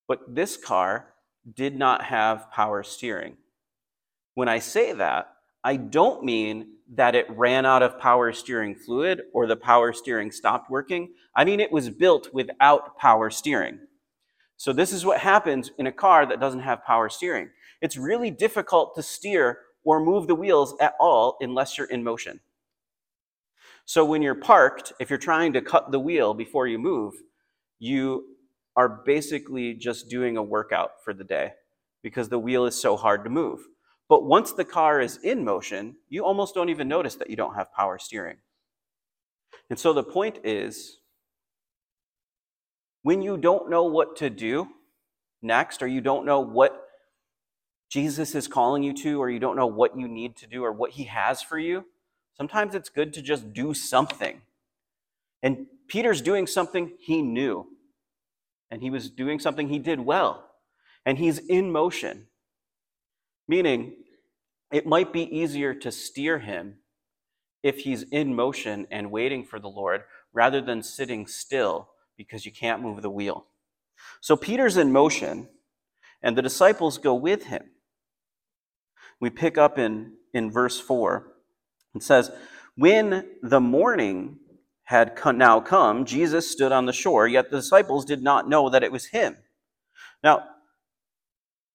but 0.06 0.20
this 0.36 0.58
car 0.58 1.14
did 1.56 1.78
not 1.78 2.04
have 2.04 2.52
power 2.52 2.84
steering. 2.84 3.38
When 4.34 4.50
I 4.50 4.60
say 4.60 4.92
that, 4.92 5.30
I 5.64 5.76
don't 5.76 6.24
mean 6.24 6.76
that 6.96 7.16
it 7.16 7.30
ran 7.30 7.66
out 7.66 7.84
of 7.84 8.00
power 8.00 8.34
steering 8.34 8.76
fluid 8.76 9.24
or 9.34 9.46
the 9.46 9.56
power 9.56 9.94
steering 9.94 10.32
stopped 10.32 10.70
working. 10.70 11.14
I 11.36 11.46
mean 11.46 11.60
it 11.60 11.72
was 11.72 11.90
built 11.90 12.34
without 12.34 12.98
power 12.98 13.30
steering. 13.30 13.80
So, 14.58 14.74
this 14.74 14.92
is 14.92 15.06
what 15.06 15.20
happens 15.20 15.72
in 15.78 15.88
a 15.88 15.92
car 15.92 16.26
that 16.26 16.42
doesn't 16.42 16.60
have 16.60 16.84
power 16.84 17.08
steering. 17.08 17.50
It's 17.82 17.96
really 17.96 18.30
difficult 18.30 18.94
to 18.96 19.04
steer 19.04 19.60
or 19.86 20.00
move 20.00 20.28
the 20.28 20.36
wheels 20.36 20.76
at 20.82 20.96
all 21.00 21.38
unless 21.40 21.78
you're 21.78 21.88
in 21.88 22.04
motion. 22.04 22.42
So 23.86 24.06
when 24.06 24.22
you're 24.22 24.36
parked, 24.36 24.94
if 25.00 25.10
you're 25.10 25.18
trying 25.18 25.54
to 25.54 25.62
cut 25.62 25.92
the 25.92 26.00
wheel 26.00 26.36
before 26.36 26.68
you 26.68 26.78
move, 26.78 27.16
you 27.80 28.36
are 28.76 28.88
basically 28.88 29.74
just 29.74 30.10
doing 30.10 30.38
a 30.38 30.44
workout 30.44 31.04
for 31.04 31.12
the 31.14 31.24
day 31.24 31.54
because 32.04 32.30
the 32.30 32.38
wheel 32.38 32.66
is 32.66 32.80
so 32.80 32.96
hard 32.96 33.24
to 33.24 33.32
move. 33.32 33.62
But 34.10 34.26
once 34.26 34.52
the 34.52 34.66
car 34.66 35.00
is 35.00 35.18
in 35.18 35.46
motion, 35.46 35.96
you 36.10 36.26
almost 36.26 36.56
don't 36.56 36.70
even 36.70 36.88
notice 36.88 37.16
that 37.16 37.30
you 37.30 37.36
don't 37.36 37.54
have 37.54 37.72
power 37.74 38.00
steering. 38.00 38.38
And 39.70 39.78
so 39.78 39.94
the 39.94 40.04
point 40.04 40.40
is 40.44 40.98
when 43.04 43.22
you 43.22 43.38
don't 43.38 43.70
know 43.70 43.84
what 43.84 44.16
to 44.18 44.30
do 44.30 44.68
next, 45.42 45.82
or 45.82 45.88
you 45.88 46.02
don't 46.02 46.26
know 46.26 46.42
what 46.42 46.88
Jesus 47.90 48.36
is 48.36 48.48
calling 48.48 48.84
you 48.84 48.94
to, 48.94 49.22
or 49.22 49.30
you 49.30 49.40
don't 49.40 49.56
know 49.56 49.68
what 49.68 49.98
you 49.98 50.08
need 50.08 50.36
to 50.38 50.48
do, 50.48 50.64
or 50.64 50.72
what 50.72 50.92
he 50.92 51.06
has 51.06 51.42
for 51.42 51.58
you, 51.58 51.86
sometimes 52.36 52.76
it's 52.76 52.90
good 52.90 53.14
to 53.14 53.22
just 53.22 53.54
do 53.54 53.74
something. 53.74 54.42
And 55.42 55.68
Peter's 55.88 56.22
doing 56.22 56.46
something 56.46 56.94
he 57.00 57.22
knew, 57.22 57.68
and 58.70 58.82
he 58.82 58.90
was 58.90 59.10
doing 59.10 59.40
something 59.40 59.70
he 59.70 59.80
did 59.80 60.02
well, 60.02 60.50
and 61.06 61.18
he's 61.18 61.38
in 61.38 61.72
motion. 61.72 62.28
Meaning, 63.48 63.94
it 64.72 64.86
might 64.86 65.12
be 65.12 65.24
easier 65.36 65.74
to 65.74 65.92
steer 65.92 66.40
him 66.40 66.78
if 67.64 67.80
he's 67.80 68.04
in 68.04 68.36
motion 68.36 68.88
and 68.92 69.12
waiting 69.12 69.44
for 69.44 69.60
the 69.60 69.68
Lord 69.68 70.04
rather 70.34 70.62
than 70.62 70.84
sitting 70.84 71.28
still 71.28 71.90
because 72.18 72.46
you 72.46 72.52
can't 72.52 72.82
move 72.82 73.02
the 73.02 73.10
wheel. 73.10 73.46
So 74.22 74.36
Peter's 74.36 74.78
in 74.78 74.92
motion, 74.92 75.50
and 76.22 76.38
the 76.38 76.42
disciples 76.42 76.98
go 76.98 77.14
with 77.14 77.46
him. 77.46 77.64
We 79.20 79.30
pick 79.30 79.58
up 79.58 79.78
in, 79.78 80.14
in 80.34 80.52
verse 80.52 80.80
4. 80.80 81.28
It 81.96 82.04
says, 82.04 82.32
When 82.76 83.26
the 83.42 83.60
morning 83.60 84.40
had 84.84 85.18
now 85.36 85.60
come, 85.60 86.06
Jesus 86.06 86.50
stood 86.50 86.72
on 86.72 86.86
the 86.86 86.94
shore, 86.94 87.28
yet 87.28 87.50
the 87.50 87.58
disciples 87.58 88.06
did 88.06 88.22
not 88.22 88.50
know 88.50 88.70
that 88.70 88.84
it 88.84 88.92
was 88.92 89.08
him. 89.08 89.38
Now, 90.24 90.44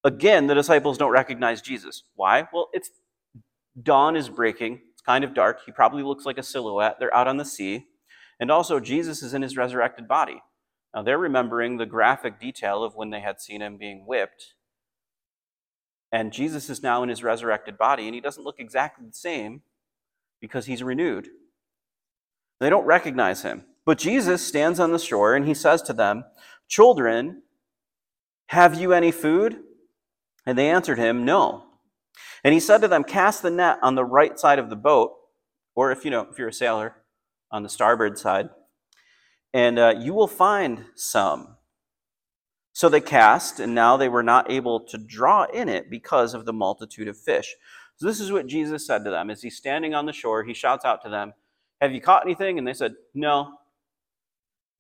again, 0.05 0.47
the 0.47 0.55
disciples 0.55 0.99
don't 0.99 1.11
recognize 1.11 1.61
Jesus. 1.61 2.05
Why? 2.15 2.47
Well, 2.53 2.69
it's 2.73 2.91
dawn 3.83 4.17
is 4.17 4.29
breaking. 4.29 4.81
It's 4.93 5.03
kind 5.03 5.25
of 5.25 5.35
dark. 5.35 5.61
He 5.67 5.73
probably 5.73 6.03
looks 6.03 6.25
like 6.25 6.39
a 6.39 6.43
silhouette. 6.43 6.97
They're 7.01 7.15
out 7.15 7.29
on 7.29 7.39
the 7.39 7.45
sea. 7.45 7.87
And 8.39 8.51
also, 8.51 8.81
Jesus 8.81 9.23
is 9.23 9.35
in 9.35 9.43
his 9.43 9.57
resurrected 9.57 10.07
body. 10.07 10.43
Now, 10.95 11.03
they're 11.03 11.19
remembering 11.19 11.77
the 11.77 11.87
graphic 11.87 12.39
detail 12.39 12.85
of 12.85 12.95
when 12.95 13.11
they 13.11 13.21
had 13.21 13.41
seen 13.41 13.63
him 13.63 13.79
being 13.79 14.05
whipped. 14.07 14.55
And 16.13 16.33
Jesus 16.33 16.71
is 16.71 16.83
now 16.83 17.03
in 17.03 17.09
his 17.09 17.25
resurrected 17.25 17.77
body, 17.77 18.07
and 18.07 18.15
he 18.15 18.21
doesn't 18.21 18.45
look 18.45 18.61
exactly 18.61 19.05
the 19.07 19.13
same 19.13 19.63
because 20.41 20.67
he's 20.67 20.83
renewed. 20.83 21.29
They 22.61 22.71
don't 22.71 22.87
recognize 22.87 23.43
him. 23.43 23.65
But 23.85 23.99
Jesus 23.99 24.47
stands 24.47 24.79
on 24.79 24.93
the 24.93 24.99
shore 24.99 25.35
and 25.35 25.47
he 25.47 25.55
says 25.55 25.83
to 25.83 25.93
them, 25.93 26.25
Children, 26.69 27.43
have 28.47 28.81
you 28.81 28.93
any 28.93 29.11
food? 29.11 29.59
And 30.47 30.59
they 30.59 30.69
answered 30.69 30.99
him, 30.99 31.25
No. 31.25 31.65
And 32.43 32.55
he 32.55 32.61
said 32.61 32.81
to 32.83 32.89
them, 32.89 33.05
Cast 33.05 33.43
the 33.43 33.51
net 33.51 33.79
on 33.83 33.95
the 33.95 34.05
right 34.05 34.39
side 34.39 34.59
of 34.59 34.71
the 34.71 34.77
boat, 34.77 35.13
or 35.75 35.91
if 35.91 36.05
you 36.05 36.11
know, 36.11 36.27
if 36.31 36.39
you're 36.39 36.49
a 36.49 36.53
sailor, 36.53 36.97
on 37.51 37.63
the 37.63 37.69
starboard 37.69 38.19
side, 38.19 38.51
and 39.53 39.79
uh, 39.79 39.95
you 39.97 40.13
will 40.13 40.27
find 40.27 40.85
some. 40.97 41.57
So 42.73 42.89
they 42.89 43.01
cast, 43.01 43.61
and 43.61 43.73
now 43.73 43.97
they 43.97 44.09
were 44.09 44.25
not 44.25 44.51
able 44.51 44.81
to 44.81 44.99
draw 44.99 45.45
in 45.45 45.69
it 45.69 45.89
because 45.89 46.35
of 46.35 46.45
the 46.45 46.53
multitude 46.53 47.07
of 47.07 47.17
fish. 47.17 47.55
So 47.97 48.07
this 48.07 48.19
is 48.19 48.33
what 48.33 48.49
Jesus 48.49 48.85
said 48.85 49.05
to 49.05 49.11
them. 49.11 49.31
As 49.31 49.43
he's 49.43 49.57
standing 49.57 49.95
on 49.95 50.07
the 50.07 50.13
shore, 50.13 50.43
he 50.43 50.53
shouts 50.53 50.85
out 50.85 51.03
to 51.05 51.09
them, 51.09 51.33
Have 51.81 51.93
you 51.93 52.01
caught 52.01 52.25
anything? 52.25 52.59
And 52.59 52.67
they 52.67 52.73
said, 52.73 52.95
No. 53.15 53.59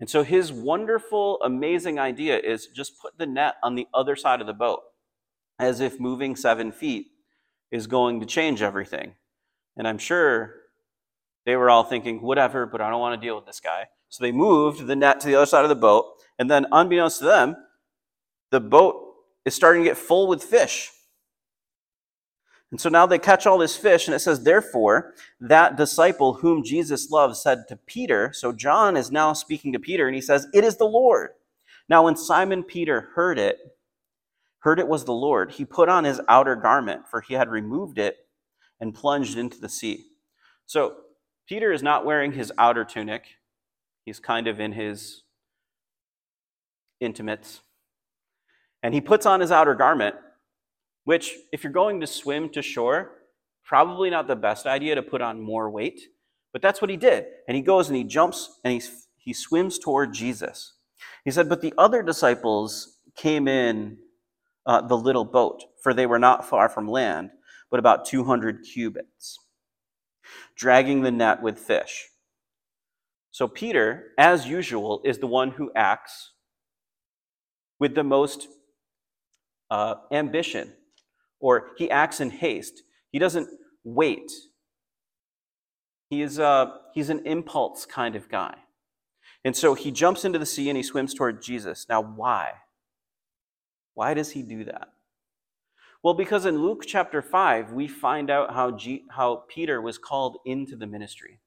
And 0.00 0.10
so 0.10 0.24
his 0.24 0.52
wonderful, 0.52 1.40
amazing 1.42 2.00
idea 2.00 2.36
is 2.36 2.66
just 2.66 3.00
put 3.00 3.16
the 3.16 3.26
net 3.26 3.54
on 3.62 3.76
the 3.76 3.86
other 3.94 4.16
side 4.16 4.40
of 4.40 4.48
the 4.48 4.52
boat, 4.52 4.80
as 5.58 5.80
if 5.80 6.00
moving 6.00 6.36
seven 6.36 6.72
feet 6.72 7.08
is 7.70 7.86
going 7.86 8.20
to 8.20 8.26
change 8.26 8.62
everything. 8.62 9.14
And 9.76 9.86
I'm 9.86 9.98
sure 9.98 10.54
they 11.46 11.56
were 11.56 11.70
all 11.70 11.84
thinking, 11.84 12.22
whatever, 12.22 12.66
but 12.66 12.80
I 12.80 12.90
don't 12.90 13.00
want 13.00 13.20
to 13.20 13.26
deal 13.26 13.36
with 13.36 13.46
this 13.46 13.60
guy. 13.60 13.86
So 14.08 14.22
they 14.22 14.32
moved 14.32 14.86
the 14.86 14.96
net 14.96 15.20
to 15.20 15.26
the 15.26 15.34
other 15.34 15.46
side 15.46 15.64
of 15.64 15.68
the 15.68 15.74
boat. 15.74 16.06
And 16.38 16.50
then, 16.50 16.66
unbeknownst 16.72 17.18
to 17.18 17.24
them, 17.24 17.56
the 18.50 18.60
boat 18.60 19.14
is 19.44 19.54
starting 19.54 19.82
to 19.82 19.88
get 19.88 19.98
full 19.98 20.26
with 20.26 20.42
fish. 20.42 20.90
And 22.70 22.80
so 22.80 22.88
now 22.88 23.06
they 23.06 23.18
catch 23.18 23.46
all 23.46 23.58
this 23.58 23.76
fish, 23.76 24.08
and 24.08 24.14
it 24.14 24.20
says, 24.20 24.42
Therefore, 24.42 25.14
that 25.40 25.76
disciple 25.76 26.34
whom 26.34 26.64
Jesus 26.64 27.10
loved 27.10 27.36
said 27.36 27.68
to 27.68 27.76
Peter, 27.76 28.32
so 28.32 28.52
John 28.52 28.96
is 28.96 29.12
now 29.12 29.32
speaking 29.32 29.72
to 29.72 29.78
Peter, 29.78 30.06
and 30.06 30.14
he 30.14 30.20
says, 30.20 30.48
It 30.52 30.64
is 30.64 30.76
the 30.76 30.84
Lord. 30.84 31.30
Now, 31.88 32.04
when 32.04 32.16
Simon 32.16 32.64
Peter 32.64 33.10
heard 33.14 33.38
it, 33.38 33.58
heard 34.64 34.78
it 34.78 34.88
was 34.88 35.04
the 35.04 35.12
Lord, 35.12 35.52
he 35.52 35.66
put 35.66 35.90
on 35.90 36.04
his 36.04 36.22
outer 36.26 36.56
garment, 36.56 37.02
for 37.10 37.20
he 37.20 37.34
had 37.34 37.50
removed 37.50 37.98
it 37.98 38.16
and 38.80 38.94
plunged 38.94 39.36
into 39.36 39.60
the 39.60 39.68
sea. 39.68 40.06
So 40.64 40.94
Peter 41.46 41.70
is 41.70 41.82
not 41.82 42.06
wearing 42.06 42.32
his 42.32 42.50
outer 42.56 42.82
tunic, 42.82 43.26
he's 44.06 44.18
kind 44.18 44.48
of 44.48 44.60
in 44.60 44.72
his 44.72 45.22
intimates. 46.98 47.60
And 48.82 48.94
he 48.94 49.02
puts 49.02 49.26
on 49.26 49.40
his 49.40 49.52
outer 49.52 49.74
garment, 49.74 50.16
which, 51.04 51.34
if 51.52 51.62
you're 51.62 51.72
going 51.72 52.00
to 52.00 52.06
swim 52.06 52.48
to 52.50 52.62
shore, 52.62 53.10
probably 53.64 54.08
not 54.08 54.26
the 54.26 54.36
best 54.36 54.64
idea 54.64 54.94
to 54.94 55.02
put 55.02 55.20
on 55.20 55.42
more 55.42 55.68
weight. 55.68 56.00
But 56.54 56.62
that's 56.62 56.80
what 56.80 56.90
he 56.90 56.96
did. 56.96 57.26
And 57.46 57.54
he 57.54 57.62
goes 57.62 57.88
and 57.88 57.96
he 57.98 58.04
jumps 58.04 58.60
and 58.64 58.72
he, 58.72 58.88
he 59.18 59.34
swims 59.34 59.78
toward 59.78 60.14
Jesus. 60.14 60.72
He 61.22 61.30
said, 61.30 61.50
But 61.50 61.60
the 61.60 61.74
other 61.76 62.02
disciples 62.02 62.98
came 63.14 63.46
in 63.46 63.98
uh, 64.66 64.80
the 64.82 64.96
little 64.96 65.24
boat, 65.24 65.64
for 65.82 65.92
they 65.94 66.06
were 66.06 66.18
not 66.18 66.48
far 66.48 66.68
from 66.68 66.88
land, 66.88 67.30
but 67.70 67.80
about 67.80 68.04
200 68.04 68.62
cubits 68.62 69.38
dragging 70.56 71.02
the 71.02 71.10
net 71.10 71.42
with 71.42 71.58
fish. 71.58 72.08
So 73.30 73.48
Peter, 73.48 74.12
as 74.16 74.46
usual, 74.46 75.00
is 75.04 75.18
the 75.18 75.26
one 75.26 75.50
who 75.50 75.72
acts 75.74 76.32
with 77.80 77.94
the 77.94 78.04
most 78.04 78.48
uh, 79.70 79.96
ambition, 80.12 80.72
or 81.40 81.70
he 81.76 81.90
acts 81.90 82.20
in 82.20 82.30
haste. 82.30 82.82
He 83.10 83.18
doesn't 83.18 83.48
wait. 83.82 84.30
He 86.10 86.22
is 86.22 86.38
uh, 86.38 86.66
he's 86.92 87.10
an 87.10 87.26
impulse 87.26 87.86
kind 87.86 88.14
of 88.14 88.28
guy. 88.28 88.54
And 89.44 89.54
so 89.56 89.74
he 89.74 89.90
jumps 89.90 90.24
into 90.24 90.38
the 90.38 90.46
sea 90.46 90.70
and 90.70 90.76
he 90.76 90.82
swims 90.82 91.12
toward 91.12 91.42
Jesus. 91.42 91.86
Now, 91.88 92.02
why? 92.02 92.52
Why 93.94 94.14
does 94.14 94.32
he 94.32 94.42
do 94.42 94.64
that? 94.64 94.88
Well, 96.02 96.14
because 96.14 96.44
in 96.44 96.58
Luke 96.58 96.84
chapter 96.86 97.22
5, 97.22 97.72
we 97.72 97.88
find 97.88 98.30
out 98.30 98.52
how, 98.52 98.72
G- 98.72 99.04
how 99.10 99.44
Peter 99.48 99.80
was 99.80 99.96
called 99.98 100.38
into 100.44 100.76
the 100.76 100.86
ministry. 100.86 101.40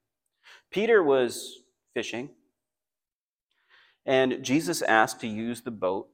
Peter 0.70 1.02
was 1.02 1.60
fishing, 1.94 2.30
and 4.04 4.42
Jesus 4.42 4.82
asked 4.82 5.20
to 5.20 5.28
use 5.28 5.62
the 5.62 5.70
boat. 5.70 6.08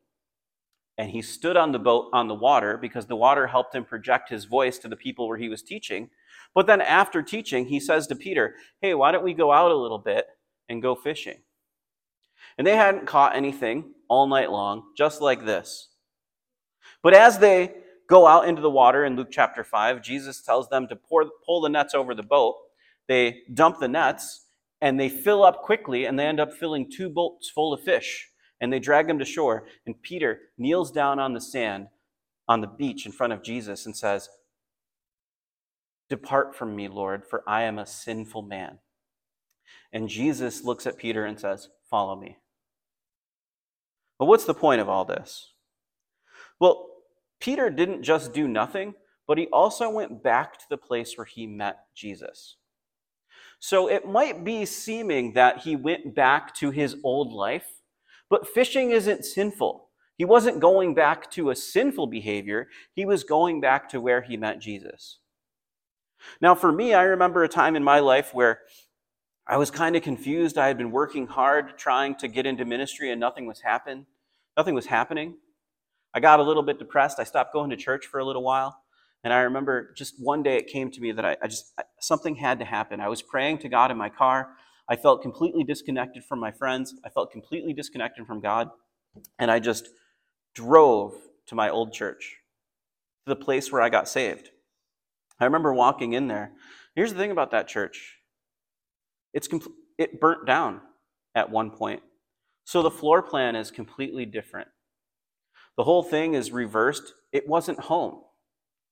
And 0.99 1.11
he 1.11 1.23
stood 1.23 1.57
on 1.57 1.73
the 1.73 1.79
boat 1.79 2.11
on 2.13 2.29
the 2.29 2.35
water 2.35 2.77
because 2.77 3.07
the 3.07 3.17
water 3.17 3.49
helped 3.49 3.75
him 3.75 3.85
project 3.85 4.29
his 4.29 4.45
voice 4.45 4.79
to 4.79 4.89
the 4.89 4.97
people 4.97 5.27
where 5.27 5.39
he 5.39 5.49
was 5.49 5.63
teaching. 5.63 6.11
But 6.55 6.67
then 6.67 6.81
after 6.81 7.23
teaching, 7.23 7.67
he 7.67 7.81
says 7.81 8.07
to 8.09 8.15
Peter, 8.15 8.55
Hey, 8.81 8.95
why 8.95 9.11
don't 9.11 9.25
we 9.25 9.35
go 9.35 9.51
out 9.51 9.73
a 9.73 9.77
little 9.77 9.99
bit 9.99 10.27
and 10.69 10.83
go 10.83 10.95
fishing? 10.95 11.39
And 12.59 12.67
they 12.67 12.77
hadn't 12.77 13.07
caught 13.07 13.35
anything 13.35 13.95
all 14.09 14.27
night 14.29 14.53
long, 14.53 14.85
just 14.97 15.21
like 15.21 15.45
this. 15.45 15.89
But 17.05 17.15
as 17.15 17.39
they 17.39 17.75
go 18.07 18.27
out 18.27 18.49
into 18.49 18.63
the 18.63 18.71
water 18.71 19.05
in 19.05 19.17
Luke 19.17 19.29
chapter 19.31 19.65
5. 19.65 20.03
Jesus 20.03 20.41
tells 20.41 20.69
them 20.69 20.89
to 20.89 20.97
pour, 20.97 21.25
pull 21.45 21.61
the 21.61 21.69
nets 21.69 21.95
over 21.95 22.15
the 22.15 22.23
boat. 22.23 22.57
They 23.09 23.43
dump 23.53 23.79
the 23.81 23.89
nets 23.89 24.47
and 24.81 24.99
they 24.99 25.09
fill 25.09 25.45
up 25.45 25.63
quickly 25.63 26.05
and 26.05 26.19
they 26.19 26.27
end 26.27 26.41
up 26.41 26.53
filling 26.53 26.91
two 26.91 27.09
boats 27.09 27.51
full 27.51 27.73
of 27.73 27.83
fish. 27.83 28.29
And 28.61 28.73
they 28.73 28.79
drag 28.79 29.09
them 29.09 29.19
to 29.19 29.25
shore. 29.25 29.67
And 29.87 30.01
Peter 30.01 30.41
kneels 30.57 30.91
down 30.91 31.19
on 31.19 31.35
the 31.35 31.41
sand 31.41 31.89
on 32.47 32.61
the 32.61 32.67
beach 32.67 33.07
in 33.07 33.13
front 33.13 33.33
of 33.33 33.43
Jesus 33.43 33.85
and 33.87 33.97
says, 33.97 34.29
Depart 36.09 36.55
from 36.55 36.77
me, 36.77 36.89
Lord, 36.89 37.25
for 37.25 37.43
I 37.47 37.63
am 37.63 37.79
a 37.79 37.87
sinful 37.87 38.43
man. 38.43 38.79
And 39.93 40.09
Jesus 40.09 40.65
looks 40.65 40.87
at 40.87 40.99
Peter 40.99 41.25
and 41.25 41.39
says, 41.39 41.69
Follow 41.91 42.17
me. 42.17 42.37
But 44.19 44.27
what's 44.27 44.45
the 44.45 44.55
point 44.55 44.81
of 44.81 44.89
all 44.89 45.05
this? 45.05 45.53
Well, 46.61 46.94
Peter 47.45 47.69
didn't 47.69 48.03
just 48.03 48.33
do 48.33 48.49
nothing, 48.49 48.95
but 49.29 49.37
he 49.37 49.49
also 49.49 49.91
went 49.91 50.23
back 50.23 50.59
to 50.59 50.65
the 50.71 50.79
place 50.79 51.19
where 51.19 51.27
he 51.27 51.47
met 51.47 51.77
Jesus. 51.95 52.57
So 53.59 53.87
it 53.87 54.09
might 54.09 54.45
be 54.45 54.65
seeming 54.65 55.35
that 55.35 55.59
he 55.59 55.77
went 55.77 56.15
back 56.15 56.55
to 56.55 56.71
his 56.71 56.97
old 57.05 57.35
life, 57.35 57.67
but 58.31 58.49
fishing 58.49 58.93
isn't 58.93 59.27
sinful. 59.27 59.91
He 60.17 60.25
wasn't 60.25 60.59
going 60.59 60.95
back 60.95 61.31
to 61.33 61.51
a 61.51 61.55
sinful 61.55 62.07
behavior, 62.07 62.69
he 62.95 63.05
was 63.05 63.25
going 63.25 63.61
back 63.61 63.91
to 63.91 64.01
where 64.01 64.23
he 64.23 64.39
met 64.39 64.59
Jesus. 64.59 65.19
Now, 66.41 66.55
for 66.55 66.73
me, 66.73 66.95
I 66.95 67.03
remember 67.03 67.45
a 67.45 67.49
time 67.49 67.77
in 67.77 67.85
my 67.85 67.99
life 67.99 68.33
where 68.33 68.61
I 69.47 69.59
was 69.59 69.71
kind 69.71 69.97
of 69.97 70.03
confused. 70.03 70.57
I 70.57 70.69
had 70.69 70.79
been 70.79 70.93
working 70.93 71.27
hard 71.27 71.77
trying 71.77 72.15
to 72.17 72.27
get 72.29 72.47
into 72.47 72.65
ministry 72.65 73.11
and 73.11 73.21
nothing 73.21 73.45
was 73.45 73.61
happen. 73.61 74.07
Nothing 74.57 74.75
was 74.75 74.87
happening. 74.87 75.35
I 76.15 76.21
got 76.21 76.41
a 76.41 76.43
little 76.43 76.63
bit 76.63 76.79
depressed. 76.79 77.19
I 77.19 77.25
stopped 77.25 77.53
going 77.53 77.71
to 77.71 77.77
church 77.77 78.07
for 78.07 78.21
a 78.21 78.25
little 78.25 78.43
while. 78.43 78.81
And 79.25 79.33
I 79.33 79.41
remember 79.41 79.93
just 79.97 80.15
one 80.19 80.43
day 80.43 80.57
it 80.57 80.67
came 80.67 80.91
to 80.91 81.01
me 81.01 81.11
that 81.13 81.25
I, 81.25 81.37
I 81.43 81.49
just, 81.49 81.73
something 82.01 82.37
had 82.37 82.59
to 82.61 82.65
happen. 82.65 83.01
I 83.01 83.09
was 83.09 83.23
praying 83.23 83.59
to 83.59 83.69
God 83.69 83.91
in 83.91 83.97
my 83.97 84.11
car. 84.11 84.51
I 84.89 84.97
felt 84.97 85.23
completely 85.23 85.65
disconnected 85.65 86.25
from 86.25 86.39
my 86.39 86.53
friends. 86.53 86.95
I 87.05 87.09
felt 87.09 87.33
completely 87.33 87.73
disconnected 87.73 88.27
from 88.27 88.41
God. 88.41 88.71
And 89.39 89.51
I 89.51 89.59
just 89.59 89.89
drove 90.55 91.15
to 91.47 91.55
my 91.55 91.71
old 91.71 91.93
church, 91.93 92.37
to 93.27 93.31
the 93.35 93.37
place 93.37 93.73
where 93.73 93.83
I 93.83 93.89
got 93.89 94.09
saved. 94.09 94.51
I 95.41 95.47
remember 95.47 95.73
walking 95.73 96.13
in 96.13 96.29
there. 96.29 96.53
Here's 96.95 97.13
the 97.13 97.19
thing 97.19 97.31
about 97.31 97.51
that 97.51 97.67
church 97.67 98.19
it's 99.33 99.49
compl- 99.49 99.73
it 99.99 100.21
burnt 100.21 100.47
down 100.47 100.81
at 101.35 101.51
one 101.51 101.71
point. 101.71 102.03
So 102.65 102.83
the 102.83 102.91
floor 102.91 103.21
plan 103.21 103.57
is 103.57 103.71
completely 103.71 104.25
different. 104.25 104.69
The 105.77 105.85
whole 105.85 106.03
thing 106.03 106.35
is 106.35 106.53
reversed. 106.53 107.15
It 107.33 107.49
wasn't 107.49 107.81
home. 107.81 108.21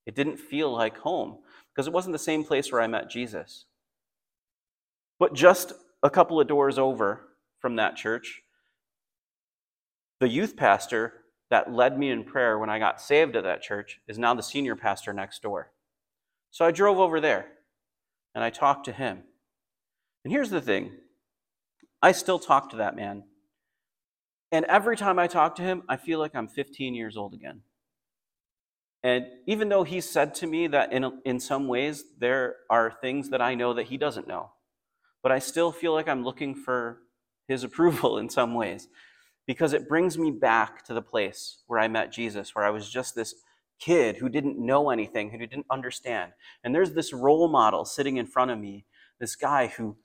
It 0.07 0.15
didn't 0.15 0.39
feel 0.39 0.73
like 0.73 0.99
home 0.99 1.39
because 1.73 1.87
it 1.87 1.93
wasn't 1.93 2.13
the 2.13 2.19
same 2.19 2.45
place 2.45 2.73
where 2.73 2.81
I 2.81 2.87
met 2.87 3.11
Jesus. 3.11 3.67
But 5.19 5.35
just 5.35 5.73
a 6.03 6.11
couple 6.11 6.41
of 6.41 6.49
doors 6.49 6.79
over 6.79 7.29
from 7.61 7.77
that 7.77 7.97
church, 7.97 8.43
the 10.19 10.29
youth 10.29 10.57
pastor 10.57 11.15
that 11.51 11.73
led 11.73 11.99
me 11.99 12.11
in 12.11 12.25
prayer 12.25 12.59
when 12.59 12.71
I 12.71 12.79
got 12.79 13.01
saved 13.01 13.37
at 13.37 13.45
that 13.45 13.63
church 13.63 14.01
is 14.09 14.19
now 14.19 14.35
the 14.35 14.43
senior 14.43 14.75
pastor 14.75 15.13
next 15.13 15.43
door. 15.43 15.71
So 16.51 16.65
I 16.65 16.71
drove 16.71 16.99
over 16.99 17.21
there 17.21 17.47
and 18.35 18.43
I 18.43 18.51
talked 18.51 18.87
to 18.87 18.93
him. 18.93 19.23
And 20.25 20.33
here's 20.33 20.51
the 20.51 20.61
thing 20.61 20.93
I 22.01 22.13
still 22.13 22.39
talk 22.39 22.71
to 22.71 22.77
that 22.77 22.97
man. 22.97 23.25
And 24.53 24.67
every 24.67 24.99
time 24.99 25.19
I 25.19 25.27
talk 25.27 25.57
to 25.57 25.63
him, 25.63 25.83
I 25.89 25.97
feel 25.97 26.19
like 26.19 26.35
I'm 26.35 26.47
15 26.47 26.95
years 26.95 27.17
old 27.17 27.33
again. 27.33 27.63
And 29.03 29.27
even 29.47 29.71
though 29.71 29.83
he 29.83 30.01
said 30.01 30.35
to 30.37 30.47
me 30.47 30.69
that 30.69 30.93
in, 30.93 31.21
in 31.25 31.41
some 31.41 31.67
ways 31.67 32.05
there 32.19 32.57
are 32.71 32.93
things 33.01 33.31
that 33.31 33.41
I 33.41 33.55
know 33.55 33.75
that 33.75 33.87
he 33.87 33.97
doesn't 33.97 34.29
know, 34.29 34.51
but 35.23 35.33
I 35.33 35.39
still 35.41 35.73
feel 35.73 35.93
like 35.93 36.09
I'm 36.09 36.23
looking 36.23 36.55
for 36.55 36.99
his 37.49 37.65
approval 37.65 38.19
in 38.19 38.29
some 38.29 38.55
ways 38.55 38.89
because 39.47 39.73
it 39.73 39.89
brings 39.89 40.19
me 40.19 40.31
back 40.31 40.85
to 40.85 40.95
the 40.95 41.03
place 41.03 41.63
where 41.67 41.81
I 41.81 41.89
met 41.89 42.13
Jesus, 42.13 42.55
where 42.55 42.65
I 42.65 42.71
was 42.71 42.89
just 42.89 43.15
this 43.15 43.35
kid 43.81 44.17
who 44.19 44.29
didn't 44.29 44.65
know 44.65 44.91
anything, 44.91 45.31
who 45.31 45.39
didn't 45.39 45.67
understand. 45.69 46.33
And 46.63 46.73
there's 46.73 46.93
this 46.93 47.13
role 47.13 47.49
model 47.49 47.85
sitting 47.85 48.19
in 48.19 48.27
front 48.27 48.53
of 48.53 48.59
me, 48.59 48.85
this 49.19 49.35
guy 49.35 49.67
who 49.67 49.97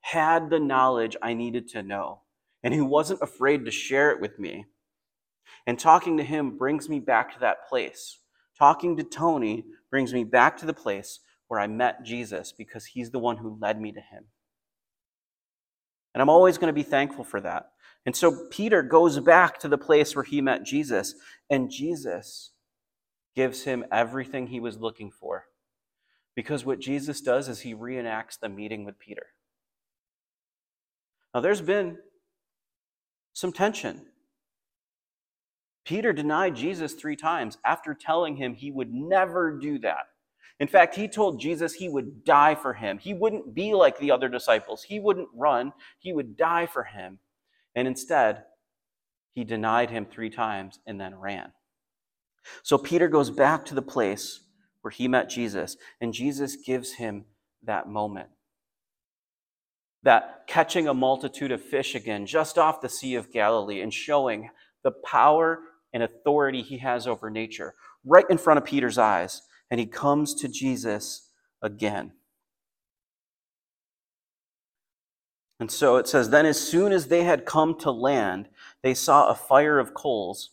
had 0.00 0.48
the 0.48 0.60
knowledge 0.60 1.16
I 1.20 1.34
needed 1.34 1.68
to 1.70 1.82
know 1.82 2.22
and 2.62 2.74
who 2.74 2.84
wasn't 2.84 3.22
afraid 3.22 3.64
to 3.64 3.70
share 3.70 4.10
it 4.10 4.20
with 4.20 4.38
me. 4.38 4.66
And 5.66 5.78
talking 5.78 6.16
to 6.16 6.24
him 6.24 6.56
brings 6.56 6.88
me 6.88 7.00
back 7.00 7.32
to 7.34 7.40
that 7.40 7.68
place. 7.68 8.18
Talking 8.58 8.96
to 8.96 9.04
Tony 9.04 9.64
brings 9.90 10.12
me 10.12 10.24
back 10.24 10.56
to 10.58 10.66
the 10.66 10.74
place 10.74 11.20
where 11.46 11.60
I 11.60 11.66
met 11.66 12.04
Jesus 12.04 12.52
because 12.52 12.86
he's 12.86 13.10
the 13.10 13.18
one 13.18 13.38
who 13.38 13.58
led 13.60 13.80
me 13.80 13.92
to 13.92 14.00
him. 14.00 14.24
And 16.14 16.22
I'm 16.22 16.28
always 16.28 16.58
going 16.58 16.68
to 16.68 16.72
be 16.72 16.82
thankful 16.82 17.24
for 17.24 17.40
that. 17.40 17.70
And 18.04 18.16
so 18.16 18.46
Peter 18.50 18.82
goes 18.82 19.20
back 19.20 19.58
to 19.60 19.68
the 19.68 19.78
place 19.78 20.16
where 20.16 20.24
he 20.24 20.40
met 20.40 20.64
Jesus, 20.64 21.14
and 21.50 21.70
Jesus 21.70 22.52
gives 23.36 23.64
him 23.64 23.84
everything 23.92 24.46
he 24.46 24.60
was 24.60 24.78
looking 24.78 25.10
for. 25.10 25.44
Because 26.34 26.64
what 26.64 26.80
Jesus 26.80 27.20
does 27.20 27.48
is 27.48 27.60
he 27.60 27.74
reenacts 27.74 28.38
the 28.40 28.48
meeting 28.48 28.84
with 28.84 28.98
Peter. 28.98 29.26
Now, 31.34 31.40
there's 31.40 31.60
been 31.60 31.98
some 33.38 33.52
tension. 33.52 34.04
Peter 35.84 36.12
denied 36.12 36.56
Jesus 36.56 36.94
three 36.94 37.14
times 37.14 37.56
after 37.64 37.94
telling 37.94 38.34
him 38.36 38.52
he 38.52 38.72
would 38.72 38.92
never 38.92 39.56
do 39.56 39.78
that. 39.78 40.06
In 40.58 40.66
fact, 40.66 40.96
he 40.96 41.06
told 41.06 41.40
Jesus 41.40 41.72
he 41.72 41.88
would 41.88 42.24
die 42.24 42.56
for 42.56 42.74
him. 42.74 42.98
He 42.98 43.14
wouldn't 43.14 43.54
be 43.54 43.74
like 43.74 43.96
the 44.00 44.10
other 44.10 44.28
disciples, 44.28 44.82
he 44.82 44.98
wouldn't 44.98 45.28
run, 45.32 45.72
he 46.00 46.12
would 46.12 46.36
die 46.36 46.66
for 46.66 46.82
him. 46.82 47.20
And 47.76 47.86
instead, 47.86 48.42
he 49.34 49.44
denied 49.44 49.90
him 49.90 50.04
three 50.04 50.30
times 50.30 50.80
and 50.84 51.00
then 51.00 51.14
ran. 51.14 51.52
So 52.64 52.76
Peter 52.76 53.06
goes 53.06 53.30
back 53.30 53.64
to 53.66 53.74
the 53.76 53.82
place 53.82 54.40
where 54.80 54.90
he 54.90 55.06
met 55.06 55.30
Jesus, 55.30 55.76
and 56.00 56.12
Jesus 56.12 56.56
gives 56.56 56.94
him 56.94 57.26
that 57.62 57.88
moment. 57.88 58.30
That 60.08 60.44
catching 60.46 60.88
a 60.88 60.94
multitude 60.94 61.52
of 61.52 61.60
fish 61.60 61.94
again, 61.94 62.24
just 62.24 62.56
off 62.56 62.80
the 62.80 62.88
Sea 62.88 63.16
of 63.16 63.30
Galilee, 63.30 63.82
and 63.82 63.92
showing 63.92 64.48
the 64.82 64.90
power 64.90 65.60
and 65.92 66.02
authority 66.02 66.62
he 66.62 66.78
has 66.78 67.06
over 67.06 67.28
nature 67.28 67.74
right 68.06 68.24
in 68.30 68.38
front 68.38 68.56
of 68.56 68.64
Peter's 68.64 68.96
eyes. 68.96 69.42
And 69.70 69.78
he 69.78 69.84
comes 69.84 70.34
to 70.36 70.48
Jesus 70.48 71.28
again. 71.60 72.12
And 75.60 75.70
so 75.70 75.96
it 75.96 76.08
says, 76.08 76.30
Then 76.30 76.46
as 76.46 76.58
soon 76.58 76.90
as 76.90 77.08
they 77.08 77.24
had 77.24 77.44
come 77.44 77.78
to 77.80 77.90
land, 77.90 78.48
they 78.82 78.94
saw 78.94 79.28
a 79.28 79.34
fire 79.34 79.78
of 79.78 79.92
coals, 79.92 80.52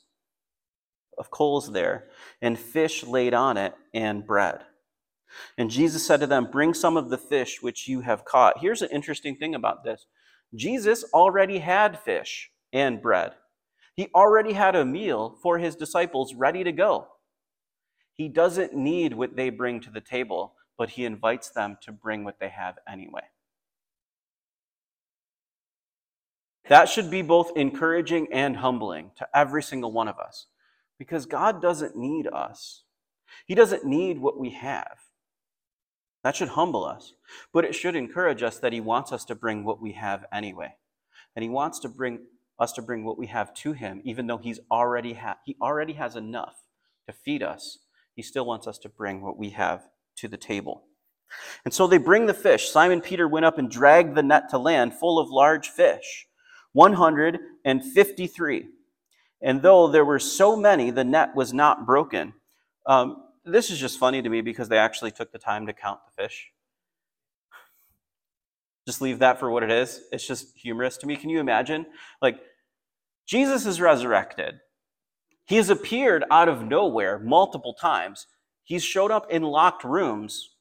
of 1.18 1.32
coals 1.32 1.72
there, 1.72 2.10
and 2.42 2.60
fish 2.60 3.06
laid 3.06 3.34
on 3.34 3.56
it, 3.56 3.74
and 3.94 4.28
bread. 4.28 4.66
And 5.58 5.70
Jesus 5.70 6.06
said 6.06 6.20
to 6.22 6.28
them, 6.28 6.50
Bring 6.52 6.74
some 6.74 6.98
of 6.98 7.10
the 7.10 7.18
fish 7.18 7.62
which 7.62 7.88
you 7.88 8.02
have 8.02 8.26
caught. 8.26 8.60
Here's 8.60 8.82
an 8.82 8.90
interesting 8.92 9.36
thing 9.36 9.56
about 9.56 9.84
this 9.84 10.06
Jesus 10.54 11.04
already 11.14 11.60
had 11.60 12.00
fish 12.00 12.52
and 12.74 13.02
bread, 13.02 13.34
he 13.96 14.10
already 14.14 14.54
had 14.54 14.76
a 14.76 14.86
meal 14.86 15.38
for 15.42 15.58
his 15.58 15.76
disciples 15.76 16.34
ready 16.34 16.64
to 16.64 16.72
go. 16.72 17.08
He 18.16 18.30
doesn't 18.30 18.74
need 18.74 19.14
what 19.14 19.36
they 19.36 19.50
bring 19.50 19.82
to 19.82 19.92
the 19.92 20.02
table, 20.02 20.54
but 20.78 20.92
he 20.92 21.06
invites 21.06 21.50
them 21.50 21.78
to 21.82 21.92
bring 21.92 22.24
what 22.24 22.40
they 22.40 22.50
have 22.50 22.76
anyway. 22.88 23.24
That 26.68 26.90
should 26.90 27.12
be 27.12 27.22
both 27.22 27.52
encouraging 27.56 28.28
and 28.32 28.58
humbling 28.58 29.12
to 29.18 29.28
every 29.38 29.62
single 29.62 29.92
one 29.92 30.08
of 30.08 30.18
us 30.18 30.48
because 30.98 31.26
God 31.26 31.62
doesn't 31.62 31.96
need 31.96 32.28
us. 32.28 32.84
He 33.46 33.54
doesn't 33.54 33.86
need 33.86 34.20
what 34.20 34.40
we 34.40 34.52
have. 34.52 34.98
That 36.26 36.36
should 36.36 36.50
humble 36.50 36.84
us, 36.84 37.14
but 37.54 37.66
it 37.66 37.76
should 37.76 37.96
encourage 37.96 38.42
us 38.42 38.58
that 38.58 38.74
He 38.74 38.82
wants 38.82 39.12
us 39.12 39.26
to 39.26 39.36
bring 39.36 39.64
what 39.64 39.80
we 39.80 39.92
have 39.92 40.26
anyway. 40.34 40.74
And 41.36 41.44
He 41.44 41.50
wants 41.50 41.78
to 41.82 41.88
bring 41.88 42.26
us 42.58 42.74
to 42.74 42.82
bring 42.82 43.06
what 43.06 43.20
we 43.20 43.28
have 43.28 43.54
to 43.54 43.74
Him, 43.74 44.02
even 44.04 44.26
though 44.26 44.40
He's 44.40 44.60
already 44.72 45.14
ha- 45.14 45.38
He 45.46 45.56
already 45.62 45.94
has 45.94 46.16
enough 46.16 46.56
to 47.06 47.14
feed 47.14 47.44
us. 47.44 47.78
He 48.16 48.24
still 48.24 48.44
wants 48.44 48.66
us 48.66 48.80
to 48.80 48.90
bring 48.90 49.22
what 49.22 49.38
we 49.38 49.52
have 49.52 49.84
to 50.16 50.28
the 50.28 50.36
table. 50.36 50.86
And 51.64 51.72
so 51.72 51.86
they 51.86 52.00
bring 52.00 52.26
the 52.26 52.34
fish. 52.34 52.70
Simon 52.72 53.02
Peter 53.02 53.28
went 53.28 53.46
up 53.46 53.60
and 53.60 53.70
dragged 53.70 54.16
the 54.16 54.24
net 54.24 54.50
to 54.50 54.58
land 54.58 54.96
full 54.96 55.20
of 55.20 55.30
large 55.30 55.70
fish 55.70 56.26
153. 56.74 58.66
And 59.44 59.62
though 59.62 59.88
there 59.88 60.04
were 60.04 60.18
so 60.18 60.56
many, 60.56 60.90
the 60.90 61.04
net 61.04 61.36
was 61.36 61.54
not 61.54 61.86
broken. 61.86 62.34
Um, 62.88 63.26
this 63.46 63.70
is 63.70 63.80
just 63.80 64.00
funny 64.00 64.22
to 64.22 64.30
me 64.30 64.42
because 64.42 64.70
they 64.70 64.78
actually 64.78 65.12
took 65.12 65.32
the 65.32 65.38
time 65.38 65.68
to 65.68 65.74
count 65.74 66.00
the 66.06 66.24
fish. 66.24 66.52
Just 68.86 69.02
leave 69.02 69.20
that 69.20 69.40
for 69.40 69.50
what 69.50 69.64
it 69.64 69.72
is. 69.72 70.02
It's 70.12 70.28
just 70.28 70.56
humorous 70.58 70.98
to 70.98 71.08
me. 71.08 71.16
Can 71.16 71.30
you 71.30 71.40
imagine? 71.40 71.86
Like, 72.22 72.40
Jesus 73.26 73.66
is 73.66 73.82
resurrected. 73.82 74.60
He 75.46 75.58
has 75.58 75.70
appeared 75.70 76.24
out 76.30 76.50
of 76.50 76.64
nowhere 76.64 77.20
multiple 77.20 77.74
times. 77.74 78.28
He's 78.64 78.84
showed 78.84 79.12
up 79.12 79.30
in 79.32 79.44
locked 79.44 79.84
rooms 79.84 80.56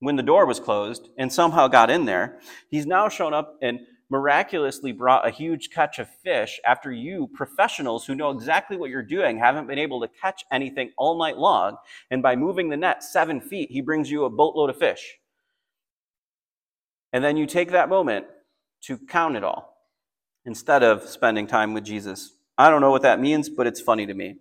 when 0.00 0.16
the 0.16 0.22
door 0.22 0.46
was 0.46 0.60
closed 0.60 1.08
and 1.16 1.32
somehow 1.32 1.68
got 1.68 1.90
in 1.90 2.06
there. 2.06 2.40
He's 2.68 2.86
now 2.86 3.08
shown 3.08 3.34
up 3.34 3.56
and 3.62 3.80
miraculously 4.12 4.92
brought 4.92 5.26
a 5.26 5.30
huge 5.30 5.70
catch 5.70 5.98
of 5.98 6.06
fish 6.22 6.60
after 6.66 6.92
you, 6.92 7.30
professionals 7.32 8.04
who 8.04 8.14
know 8.14 8.30
exactly 8.30 8.76
what 8.76 8.90
you're 8.90 9.02
doing, 9.02 9.38
haven't 9.38 9.66
been 9.66 9.78
able 9.78 10.02
to 10.02 10.08
catch 10.20 10.44
anything 10.52 10.92
all 10.98 11.18
night 11.18 11.38
long. 11.38 11.78
And 12.10 12.22
by 12.22 12.36
moving 12.36 12.68
the 12.68 12.76
net 12.76 13.02
seven 13.02 13.40
feet, 13.40 13.70
he 13.70 13.80
brings 13.80 14.10
you 14.10 14.24
a 14.24 14.30
boatload 14.30 14.68
of 14.68 14.76
fish. 14.76 15.16
And 17.10 17.24
then 17.24 17.38
you 17.38 17.46
take 17.46 17.70
that 17.70 17.88
moment 17.88 18.26
to 18.82 18.98
count 18.98 19.34
it 19.34 19.44
all 19.44 19.78
instead 20.44 20.82
of 20.82 21.04
spending 21.04 21.46
time 21.46 21.72
with 21.72 21.84
Jesus. 21.84 22.36
I 22.58 22.68
don't 22.68 22.82
know 22.82 22.90
what 22.90 23.02
that 23.02 23.18
means, 23.18 23.48
but 23.48 23.66
it's 23.66 23.80
funny 23.80 24.04
to 24.04 24.14
me. 24.14 24.36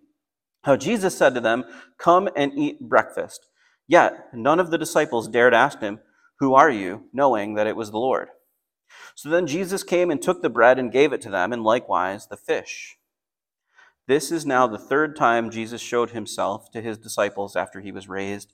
How 0.66 0.76
Jesus 0.76 1.18
said 1.18 1.34
to 1.36 1.40
them, 1.40 1.64
Come 1.98 2.28
and 2.36 2.52
eat 2.58 2.82
breakfast. 2.82 3.48
Yet 3.88 4.34
none 4.34 4.60
of 4.60 4.70
the 4.70 4.78
disciples 4.78 5.30
dared 5.30 5.54
ask 5.54 5.80
him, 5.80 6.02
Who 6.40 6.56
are 6.56 6.70
you? 6.70 7.06
knowing 7.14 7.56
that 7.56 7.68
it 7.68 7.78
was 7.78 7.92
the 7.92 7.98
Lord. 7.98 8.28
So 9.16 9.30
then 9.30 9.48
Jesus 9.48 9.84
came 9.84 10.10
and 10.10 10.22
took 10.22 10.42
the 10.42 10.50
bread 10.50 10.80
and 10.80 10.92
gave 10.92 11.14
it 11.14 11.22
to 11.22 11.30
them, 11.30 11.54
and 11.54 11.64
likewise 11.64 12.28
the 12.28 12.38
fish. 12.38 12.98
This 14.08 14.32
is 14.32 14.46
now 14.46 14.68
the 14.68 14.78
third 14.78 15.16
time 15.16 15.50
Jesus 15.52 15.82
showed 15.82 16.12
himself 16.12 16.72
to 16.72 16.82
his 16.82 16.98
disciples 16.98 17.56
after 17.56 17.82
he 17.82 17.92
was 17.92 18.10
raised 18.10 18.54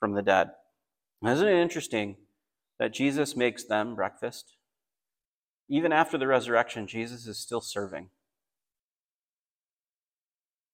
from 0.00 0.14
the 0.14 0.22
dead. 0.22 0.48
Isn't 1.24 1.48
it 1.48 1.60
interesting 1.60 2.16
that 2.78 2.92
Jesus 2.92 3.36
makes 3.36 3.64
them 3.64 3.94
breakfast? 3.94 4.56
even 5.68 5.92
after 5.92 6.16
the 6.16 6.26
resurrection, 6.26 6.86
Jesus 6.86 7.26
is 7.26 7.38
still 7.38 7.60
serving. 7.60 8.08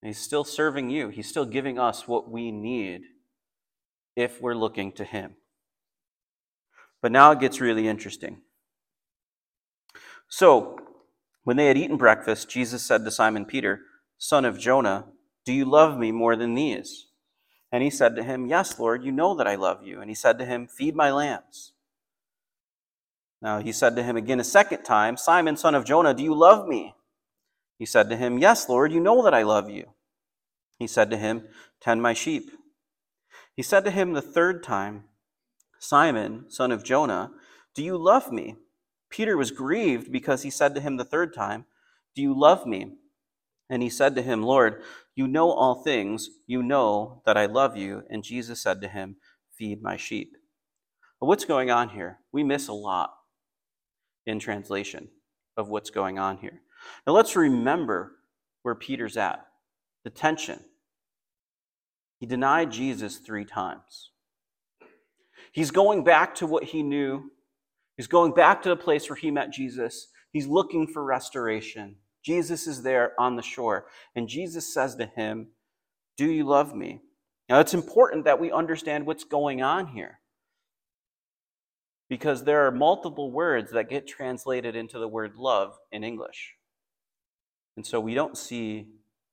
He's 0.01 0.19
still 0.19 0.43
serving 0.43 0.89
you. 0.89 1.09
He's 1.09 1.29
still 1.29 1.45
giving 1.45 1.79
us 1.79 2.07
what 2.07 2.29
we 2.29 2.51
need 2.51 3.03
if 4.15 4.41
we're 4.41 4.55
looking 4.55 4.91
to 4.93 5.03
him. 5.03 5.35
But 7.01 7.11
now 7.11 7.31
it 7.31 7.39
gets 7.39 7.61
really 7.61 7.87
interesting. 7.87 8.41
So, 10.35 10.79
when 11.43 11.57
they 11.57 11.67
had 11.67 11.77
eaten 11.77 11.95
breakfast, 11.95 12.49
Jesus 12.49 12.81
said 12.81 13.05
to 13.05 13.11
Simon 13.11 13.45
Peter, 13.45 13.81
Son 14.17 14.45
of 14.45 14.57
Jonah, 14.57 15.05
do 15.45 15.53
you 15.53 15.63
love 15.63 15.95
me 15.95 16.11
more 16.11 16.35
than 16.35 16.55
these? 16.55 17.05
And 17.71 17.83
he 17.83 17.91
said 17.91 18.15
to 18.15 18.23
him, 18.23 18.47
Yes, 18.47 18.79
Lord, 18.79 19.03
you 19.03 19.11
know 19.11 19.35
that 19.35 19.47
I 19.47 19.53
love 19.53 19.83
you. 19.85 20.01
And 20.01 20.09
he 20.09 20.15
said 20.15 20.39
to 20.39 20.45
him, 20.45 20.65
Feed 20.65 20.95
my 20.95 21.11
lambs. 21.11 21.73
Now 23.43 23.59
he 23.59 23.71
said 23.71 23.95
to 23.95 24.01
him 24.01 24.17
again 24.17 24.39
a 24.39 24.43
second 24.43 24.81
time, 24.81 25.17
Simon, 25.17 25.55
son 25.55 25.75
of 25.75 25.85
Jonah, 25.85 26.15
do 26.15 26.23
you 26.23 26.33
love 26.33 26.67
me? 26.67 26.95
He 27.77 27.85
said 27.85 28.09
to 28.09 28.17
him, 28.17 28.39
Yes, 28.39 28.67
Lord, 28.67 28.91
you 28.91 28.99
know 28.99 29.21
that 29.21 29.35
I 29.35 29.43
love 29.43 29.69
you. 29.69 29.85
He 30.79 30.87
said 30.87 31.11
to 31.11 31.17
him, 31.17 31.43
Tend 31.79 32.01
my 32.01 32.13
sheep. 32.13 32.49
He 33.55 33.61
said 33.61 33.85
to 33.85 33.91
him 33.91 34.13
the 34.13 34.21
third 34.23 34.63
time, 34.63 35.03
Simon, 35.77 36.49
son 36.49 36.71
of 36.71 36.83
Jonah, 36.83 37.29
do 37.75 37.83
you 37.83 37.97
love 37.97 38.31
me? 38.31 38.55
Peter 39.13 39.37
was 39.37 39.51
grieved 39.51 40.11
because 40.11 40.41
he 40.41 40.49
said 40.49 40.73
to 40.73 40.81
him 40.81 40.97
the 40.97 41.05
third 41.05 41.35
time, 41.35 41.65
Do 42.15 42.23
you 42.23 42.33
love 42.37 42.65
me? 42.65 42.95
And 43.69 43.83
he 43.83 43.89
said 43.89 44.15
to 44.15 44.23
him, 44.23 44.41
Lord, 44.41 44.81
you 45.15 45.27
know 45.27 45.51
all 45.51 45.83
things. 45.83 46.31
You 46.47 46.63
know 46.63 47.21
that 47.27 47.37
I 47.37 47.45
love 47.45 47.77
you. 47.77 48.01
And 48.09 48.23
Jesus 48.23 48.59
said 48.59 48.81
to 48.81 48.87
him, 48.87 49.17
Feed 49.55 49.83
my 49.83 49.97
sheep. 49.97 50.35
But 51.19 51.27
what's 51.27 51.45
going 51.45 51.69
on 51.69 51.89
here? 51.89 52.21
We 52.31 52.43
miss 52.43 52.67
a 52.67 52.73
lot 52.73 53.13
in 54.25 54.39
translation 54.39 55.09
of 55.57 55.69
what's 55.69 55.91
going 55.91 56.17
on 56.17 56.37
here. 56.37 56.61
Now 57.05 57.13
let's 57.13 57.35
remember 57.35 58.13
where 58.63 58.73
Peter's 58.73 59.15
at 59.15 59.45
the 60.03 60.09
tension. 60.09 60.59
He 62.19 62.25
denied 62.25 62.71
Jesus 62.71 63.17
three 63.17 63.45
times. 63.45 64.09
He's 65.51 65.69
going 65.69 66.03
back 66.03 66.33
to 66.35 66.47
what 66.47 66.63
he 66.63 66.81
knew. 66.81 67.29
He's 67.97 68.07
going 68.07 68.33
back 68.33 68.61
to 68.63 68.69
the 68.69 68.75
place 68.75 69.09
where 69.09 69.17
he 69.17 69.31
met 69.31 69.51
Jesus. 69.51 70.07
He's 70.31 70.47
looking 70.47 70.87
for 70.87 71.03
restoration. 71.03 71.97
Jesus 72.23 72.67
is 72.67 72.83
there 72.83 73.13
on 73.19 73.35
the 73.35 73.41
shore. 73.41 73.85
And 74.15 74.27
Jesus 74.27 74.73
says 74.73 74.95
to 74.95 75.05
him, 75.05 75.49
Do 76.17 76.25
you 76.25 76.45
love 76.45 76.75
me? 76.75 77.01
Now, 77.49 77.59
it's 77.59 77.73
important 77.73 78.25
that 78.25 78.39
we 78.39 78.51
understand 78.51 79.05
what's 79.05 79.25
going 79.25 79.61
on 79.61 79.87
here 79.87 80.19
because 82.09 82.43
there 82.43 82.65
are 82.65 82.71
multiple 82.71 83.31
words 83.31 83.71
that 83.71 83.89
get 83.89 84.07
translated 84.07 84.75
into 84.75 84.99
the 84.99 85.07
word 85.07 85.35
love 85.35 85.77
in 85.91 86.03
English. 86.03 86.53
And 87.75 87.85
so 87.85 87.99
we 87.99 88.13
don't 88.13 88.37
see 88.37 88.87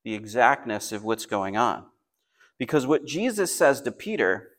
the 0.04 0.14
exactness 0.14 0.92
of 0.92 1.04
what's 1.04 1.26
going 1.26 1.56
on. 1.56 1.84
Because 2.58 2.86
what 2.86 3.06
Jesus 3.06 3.54
says 3.54 3.80
to 3.82 3.92
Peter, 3.92 4.50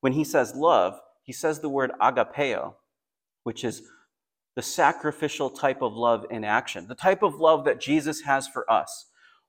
when 0.00 0.12
he 0.12 0.24
says 0.24 0.54
love, 0.54 1.00
he 1.22 1.32
says 1.32 1.60
the 1.60 1.68
word 1.68 1.92
agapeo, 2.00 2.74
which 3.46 3.62
is 3.62 3.82
the 4.56 4.62
sacrificial 4.62 5.48
type 5.48 5.80
of 5.80 5.92
love 5.94 6.26
in 6.30 6.42
action, 6.42 6.88
the 6.88 6.96
type 6.96 7.22
of 7.22 7.36
love 7.36 7.64
that 7.64 7.80
Jesus 7.80 8.22
has 8.22 8.48
for 8.48 8.68
us. 8.68 9.06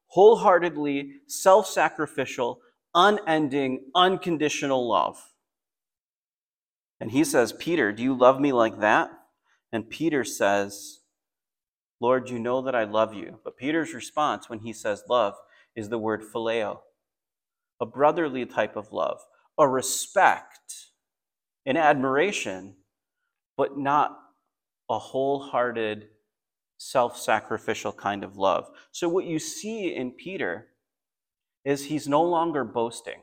Wholeheartedly, 0.10 1.13
self 1.25 1.65
sacrificial, 1.65 2.60
unending, 2.93 3.86
unconditional 3.95 4.88
love. 4.88 5.17
And 6.99 7.10
he 7.10 7.23
says, 7.23 7.51
Peter, 7.53 7.91
do 7.91 8.03
you 8.03 8.13
love 8.13 8.39
me 8.39 8.51
like 8.53 8.81
that? 8.81 9.10
And 9.71 9.89
Peter 9.89 10.23
says, 10.23 10.99
Lord, 11.99 12.29
you 12.29 12.38
know 12.38 12.62
that 12.62 12.75
I 12.75 12.83
love 12.83 13.15
you. 13.15 13.39
But 13.43 13.57
Peter's 13.57 13.95
response 13.95 14.47
when 14.47 14.60
he 14.60 14.73
says 14.73 15.01
love 15.10 15.33
is 15.75 15.89
the 15.89 15.97
word 15.97 16.21
phileo, 16.21 16.81
a 17.81 17.88
brotherly 17.88 18.45
type 18.45 18.75
of 18.75 18.91
love, 18.91 19.21
a 19.57 19.67
respect, 19.67 20.91
an 21.65 21.77
admiration, 21.77 22.75
but 23.57 23.77
not 23.77 24.19
a 24.89 24.97
wholehearted, 24.97 26.07
self 26.77 27.17
sacrificial 27.17 27.91
kind 27.91 28.23
of 28.23 28.37
love. 28.37 28.69
So, 28.91 29.09
what 29.09 29.25
you 29.25 29.39
see 29.39 29.95
in 29.95 30.11
Peter 30.11 30.67
is 31.65 31.85
he's 31.85 32.07
no 32.07 32.23
longer 32.23 32.63
boasting. 32.63 33.21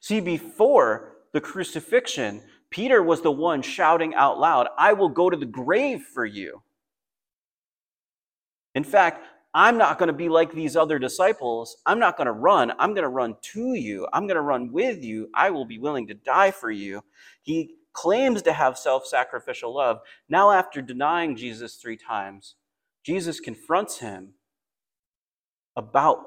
See, 0.00 0.20
before 0.20 1.12
the 1.32 1.40
crucifixion, 1.40 2.42
Peter 2.70 3.02
was 3.02 3.20
the 3.20 3.30
one 3.30 3.62
shouting 3.62 4.14
out 4.14 4.40
loud, 4.40 4.68
I 4.76 4.92
will 4.92 5.08
go 5.08 5.30
to 5.30 5.36
the 5.36 5.46
grave 5.46 6.02
for 6.12 6.24
you. 6.24 6.62
In 8.74 8.84
fact, 8.84 9.24
I'm 9.54 9.78
not 9.78 9.98
going 9.98 10.08
to 10.08 10.12
be 10.12 10.28
like 10.28 10.52
these 10.52 10.76
other 10.76 10.98
disciples. 10.98 11.78
I'm 11.86 11.98
not 11.98 12.18
going 12.18 12.26
to 12.26 12.32
run. 12.32 12.72
I'm 12.78 12.92
going 12.92 13.04
to 13.04 13.08
run 13.08 13.36
to 13.54 13.72
you. 13.74 14.06
I'm 14.12 14.26
going 14.26 14.34
to 14.36 14.42
run 14.42 14.70
with 14.70 15.02
you. 15.02 15.30
I 15.34 15.48
will 15.48 15.64
be 15.64 15.78
willing 15.78 16.06
to 16.08 16.14
die 16.14 16.50
for 16.50 16.70
you. 16.70 17.02
He 17.40 17.76
claims 17.96 18.42
to 18.42 18.52
have 18.52 18.78
self 18.78 19.06
sacrificial 19.06 19.74
love. 19.74 20.00
Now, 20.28 20.52
after 20.52 20.82
denying 20.82 21.34
Jesus 21.34 21.76
three 21.76 21.96
times, 21.96 22.54
Jesus 23.04 23.40
confronts 23.40 23.98
him 23.98 24.34
about 25.76 26.20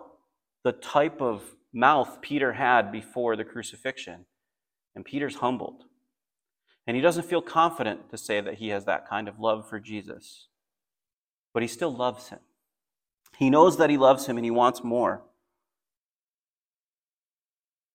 the 0.63 0.71
type 0.71 1.21
of 1.21 1.43
mouth 1.71 2.21
Peter 2.21 2.53
had 2.53 2.91
before 2.91 3.35
the 3.35 3.45
crucifixion. 3.45 4.25
And 4.95 5.05
Peter's 5.05 5.35
humbled. 5.35 5.83
And 6.87 6.95
he 6.95 7.01
doesn't 7.01 7.27
feel 7.27 7.41
confident 7.41 8.09
to 8.09 8.17
say 8.17 8.41
that 8.41 8.55
he 8.55 8.69
has 8.69 8.85
that 8.85 9.07
kind 9.07 9.27
of 9.27 9.39
love 9.39 9.69
for 9.69 9.79
Jesus. 9.79 10.47
But 11.53 11.61
he 11.61 11.67
still 11.67 11.95
loves 11.95 12.29
him. 12.29 12.39
He 13.37 13.49
knows 13.49 13.77
that 13.77 13.91
he 13.91 13.97
loves 13.97 14.25
him 14.25 14.37
and 14.37 14.45
he 14.45 14.51
wants 14.51 14.83
more. 14.83 15.21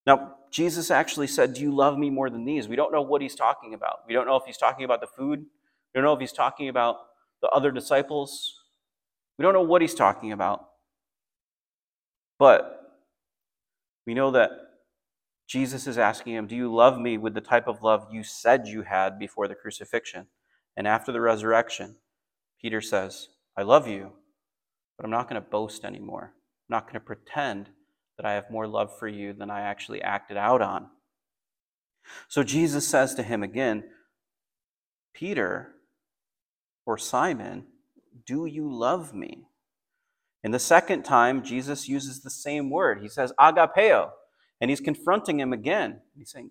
Now, 0.07 0.37
Jesus 0.55 0.89
actually 0.93 1.27
said, 1.27 1.53
Do 1.53 1.63
you 1.63 1.75
love 1.75 1.99
me 1.99 2.11
more 2.11 2.31
than 2.31 2.45
these? 2.45 2.69
We 2.69 2.77
don't 2.77 2.93
know 2.93 3.03
what 3.03 3.21
he's 3.21 3.35
talking 3.35 3.75
about. 3.75 4.03
We 4.07 4.15
don't 4.15 4.25
know 4.25 4.37
if 4.37 4.45
he's 4.47 4.57
talking 4.57 4.85
about 4.85 5.01
the 5.01 5.09
food. 5.09 5.41
We 5.41 5.99
don't 5.99 6.05
know 6.05 6.13
if 6.13 6.21
he's 6.21 6.33
talking 6.33 6.69
about 6.69 6.99
the 7.43 7.49
other 7.49 7.73
disciples. 7.73 8.55
We 9.37 9.43
don't 9.43 9.53
know 9.53 9.63
what 9.63 9.83
he's 9.83 9.97
talking 9.97 10.31
about. 10.31 10.69
But 12.39 12.83
we 14.07 14.15
know 14.15 14.31
that 14.31 14.51
Jesus 15.49 15.89
is 15.89 15.99
asking 15.99 16.35
him, 16.35 16.47
Do 16.47 16.55
you 16.55 16.73
love 16.73 17.01
me 17.01 17.19
with 17.19 17.35
the 17.35 17.41
type 17.41 17.67
of 17.67 17.83
love 17.83 18.07
you 18.13 18.23
said 18.23 18.69
you 18.69 18.83
had 18.83 19.19
before 19.19 19.49
the 19.49 19.57
crucifixion? 19.57 20.29
And 20.77 20.87
after 20.87 21.11
the 21.11 21.21
resurrection, 21.21 21.97
Peter 22.63 22.81
says, 22.81 23.27
I 23.57 23.63
love 23.63 23.89
you, 23.89 24.13
but 24.97 25.05
I'm 25.05 25.11
not 25.11 25.29
going 25.29 25.43
to 25.43 25.49
boast 25.49 25.85
anymore. 25.85 26.33
I'm 26.33 26.77
not 26.77 26.85
going 26.85 26.95
to 26.95 27.01
pretend 27.01 27.71
that 28.17 28.27
I 28.27 28.35
have 28.35 28.51
more 28.51 28.67
love 28.67 28.97
for 28.99 29.09
you 29.09 29.33
than 29.33 29.51
I 29.51 29.63
actually 29.63 30.03
acted 30.03 30.37
out 30.37 30.63
on. 30.63 30.89
So 32.29 32.43
Jesus 32.43 32.87
says 32.87 33.15
to 33.15 33.23
him 33.23 33.43
again, 33.43 33.85
Peter 35.15 35.75
or 36.87 36.99
Simon, 36.99 37.67
do 38.27 38.47
you 38.47 38.73
love 38.73 39.15
me? 39.15 39.47
And 40.43 40.53
the 40.53 40.59
second 40.59 41.05
time, 41.05 41.43
Jesus 41.43 41.89
uses 41.89 42.21
the 42.21 42.31
same 42.31 42.69
word. 42.69 43.01
He 43.01 43.09
says, 43.09 43.33
agapeo, 43.41 44.11
and 44.61 44.71
he's 44.71 44.81
confronting 44.81 45.41
him 45.41 45.53
again. 45.53 46.01
He's 46.17 46.31
saying, 46.31 46.51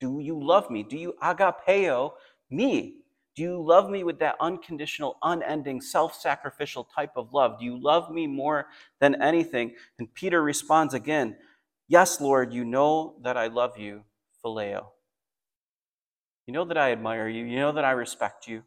Do 0.00 0.20
you 0.20 0.42
love 0.42 0.70
me? 0.70 0.82
Do 0.82 0.96
you 0.96 1.14
agapeo 1.22 2.12
me? 2.50 2.97
Do 3.38 3.44
you 3.44 3.64
love 3.64 3.88
me 3.88 4.02
with 4.02 4.18
that 4.18 4.34
unconditional, 4.40 5.16
unending, 5.22 5.80
self 5.80 6.12
sacrificial 6.12 6.82
type 6.82 7.12
of 7.14 7.32
love? 7.32 7.60
Do 7.60 7.66
you 7.66 7.80
love 7.80 8.10
me 8.10 8.26
more 8.26 8.66
than 8.98 9.22
anything? 9.22 9.76
And 10.00 10.12
Peter 10.12 10.42
responds 10.42 10.92
again, 10.92 11.36
Yes, 11.86 12.20
Lord, 12.20 12.52
you 12.52 12.64
know 12.64 13.14
that 13.22 13.36
I 13.36 13.46
love 13.46 13.78
you, 13.78 14.02
phileo. 14.44 14.86
You 16.48 16.52
know 16.52 16.64
that 16.64 16.76
I 16.76 16.90
admire 16.90 17.28
you. 17.28 17.44
You 17.44 17.60
know 17.60 17.70
that 17.70 17.84
I 17.84 17.92
respect 17.92 18.48
you. 18.48 18.64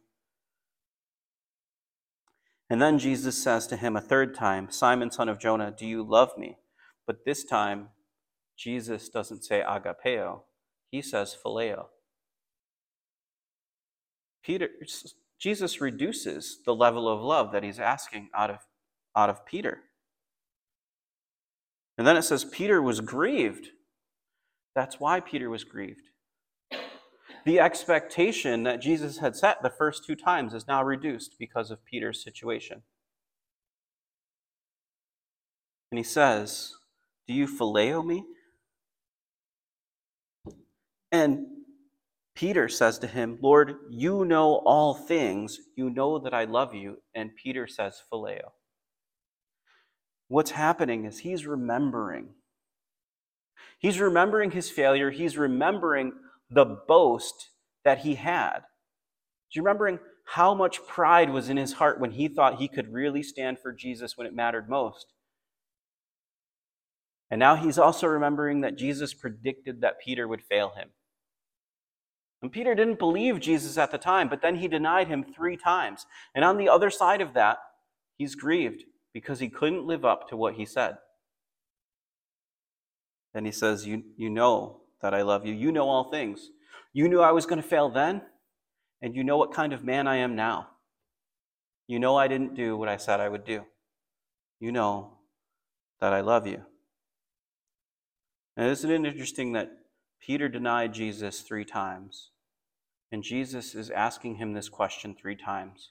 And 2.70 2.80
then 2.80 2.98
Jesus 2.98 3.36
says 3.36 3.66
to 3.66 3.76
him 3.76 3.94
a 3.94 4.00
third 4.00 4.34
time, 4.34 4.70
Simon, 4.70 5.10
son 5.10 5.28
of 5.28 5.38
Jonah, 5.38 5.74
do 5.78 5.84
you 5.84 6.02
love 6.02 6.38
me? 6.38 6.56
But 7.06 7.26
this 7.26 7.44
time, 7.44 7.88
Jesus 8.56 9.10
doesn't 9.10 9.44
say 9.44 9.62
agapeo, 9.62 10.44
he 10.90 11.02
says 11.02 11.36
phileo. 11.44 11.88
Peter, 14.42 14.68
Jesus 15.38 15.80
reduces 15.80 16.58
the 16.64 16.74
level 16.74 17.08
of 17.08 17.20
love 17.20 17.52
that 17.52 17.62
he's 17.62 17.78
asking 17.78 18.28
out 18.34 18.50
of, 18.50 18.58
out 19.16 19.30
of 19.30 19.44
Peter. 19.46 19.80
And 21.98 22.06
then 22.06 22.16
it 22.16 22.22
says 22.22 22.44
Peter 22.44 22.80
was 22.80 23.00
grieved. 23.00 23.68
That's 24.74 24.98
why 24.98 25.20
Peter 25.20 25.50
was 25.50 25.64
grieved. 25.64 26.08
The 27.44 27.58
expectation 27.58 28.62
that 28.62 28.80
Jesus 28.80 29.18
had 29.18 29.36
set 29.36 29.62
the 29.62 29.70
first 29.70 30.04
two 30.04 30.14
times 30.14 30.54
is 30.54 30.68
now 30.68 30.82
reduced 30.82 31.36
because 31.38 31.70
of 31.70 31.84
Peter's 31.84 32.22
situation. 32.22 32.82
And 35.90 35.98
he 35.98 36.04
says, 36.04 36.74
Do 37.26 37.34
you 37.34 37.46
phileo 37.46 38.04
me? 38.04 38.24
And 41.10 41.46
Peter 42.34 42.68
says 42.68 42.98
to 42.98 43.06
him, 43.06 43.38
Lord, 43.42 43.76
you 43.90 44.24
know 44.24 44.62
all 44.64 44.94
things. 44.94 45.58
You 45.76 45.90
know 45.90 46.18
that 46.18 46.32
I 46.32 46.44
love 46.44 46.74
you. 46.74 46.98
And 47.14 47.36
Peter 47.36 47.66
says, 47.66 48.02
Phileo. 48.10 48.52
What's 50.28 50.52
happening 50.52 51.04
is 51.04 51.20
he's 51.20 51.46
remembering. 51.46 52.30
He's 53.78 54.00
remembering 54.00 54.52
his 54.52 54.70
failure. 54.70 55.10
He's 55.10 55.36
remembering 55.36 56.12
the 56.48 56.64
boast 56.64 57.50
that 57.84 57.98
he 57.98 58.14
had. 58.14 58.60
You 59.54 59.62
remembering 59.62 59.98
how 60.24 60.54
much 60.54 60.86
pride 60.86 61.28
was 61.28 61.50
in 61.50 61.58
his 61.58 61.74
heart 61.74 62.00
when 62.00 62.12
he 62.12 62.28
thought 62.28 62.58
he 62.58 62.68
could 62.68 62.92
really 62.92 63.22
stand 63.22 63.58
for 63.58 63.72
Jesus 63.72 64.16
when 64.16 64.26
it 64.26 64.34
mattered 64.34 64.70
most? 64.70 65.12
And 67.30 67.38
now 67.38 67.56
he's 67.56 67.78
also 67.78 68.06
remembering 68.06 68.62
that 68.62 68.76
Jesus 68.76 69.12
predicted 69.12 69.82
that 69.82 70.00
Peter 70.00 70.26
would 70.26 70.42
fail 70.42 70.72
him. 70.76 70.88
And 72.42 72.50
Peter 72.50 72.74
didn't 72.74 72.98
believe 72.98 73.38
Jesus 73.38 73.78
at 73.78 73.92
the 73.92 73.98
time, 73.98 74.28
but 74.28 74.42
then 74.42 74.56
he 74.56 74.66
denied 74.66 75.06
him 75.06 75.24
three 75.24 75.56
times. 75.56 76.06
And 76.34 76.44
on 76.44 76.56
the 76.56 76.68
other 76.68 76.90
side 76.90 77.20
of 77.20 77.34
that, 77.34 77.58
he's 78.18 78.34
grieved 78.34 78.82
because 79.14 79.38
he 79.38 79.48
couldn't 79.48 79.86
live 79.86 80.04
up 80.04 80.28
to 80.28 80.36
what 80.36 80.54
he 80.54 80.66
said. 80.66 80.96
Then 83.32 83.44
he 83.44 83.52
says, 83.52 83.86
You, 83.86 84.02
you 84.16 84.28
know 84.28 84.80
that 85.00 85.14
I 85.14 85.22
love 85.22 85.46
you. 85.46 85.54
You 85.54 85.70
know 85.70 85.88
all 85.88 86.10
things. 86.10 86.50
You 86.92 87.08
knew 87.08 87.20
I 87.20 87.30
was 87.30 87.46
going 87.46 87.62
to 87.62 87.66
fail 87.66 87.88
then, 87.88 88.22
and 89.00 89.14
you 89.14 89.22
know 89.22 89.36
what 89.36 89.54
kind 89.54 89.72
of 89.72 89.84
man 89.84 90.06
I 90.08 90.16
am 90.16 90.34
now. 90.34 90.68
You 91.86 91.98
know 91.98 92.16
I 92.16 92.28
didn't 92.28 92.54
do 92.54 92.76
what 92.76 92.88
I 92.88 92.96
said 92.96 93.20
I 93.20 93.28
would 93.28 93.44
do. 93.44 93.62
You 94.60 94.72
know 94.72 95.18
that 96.00 96.12
I 96.12 96.20
love 96.20 96.46
you. 96.46 96.62
Now, 98.56 98.66
isn't 98.66 98.90
it 98.90 99.06
interesting 99.06 99.52
that 99.52 99.70
Peter 100.20 100.48
denied 100.48 100.92
Jesus 100.92 101.40
three 101.40 101.64
times? 101.64 102.31
And 103.12 103.22
Jesus 103.22 103.74
is 103.74 103.90
asking 103.90 104.36
him 104.36 104.54
this 104.54 104.70
question 104.70 105.14
three 105.14 105.36
times 105.36 105.90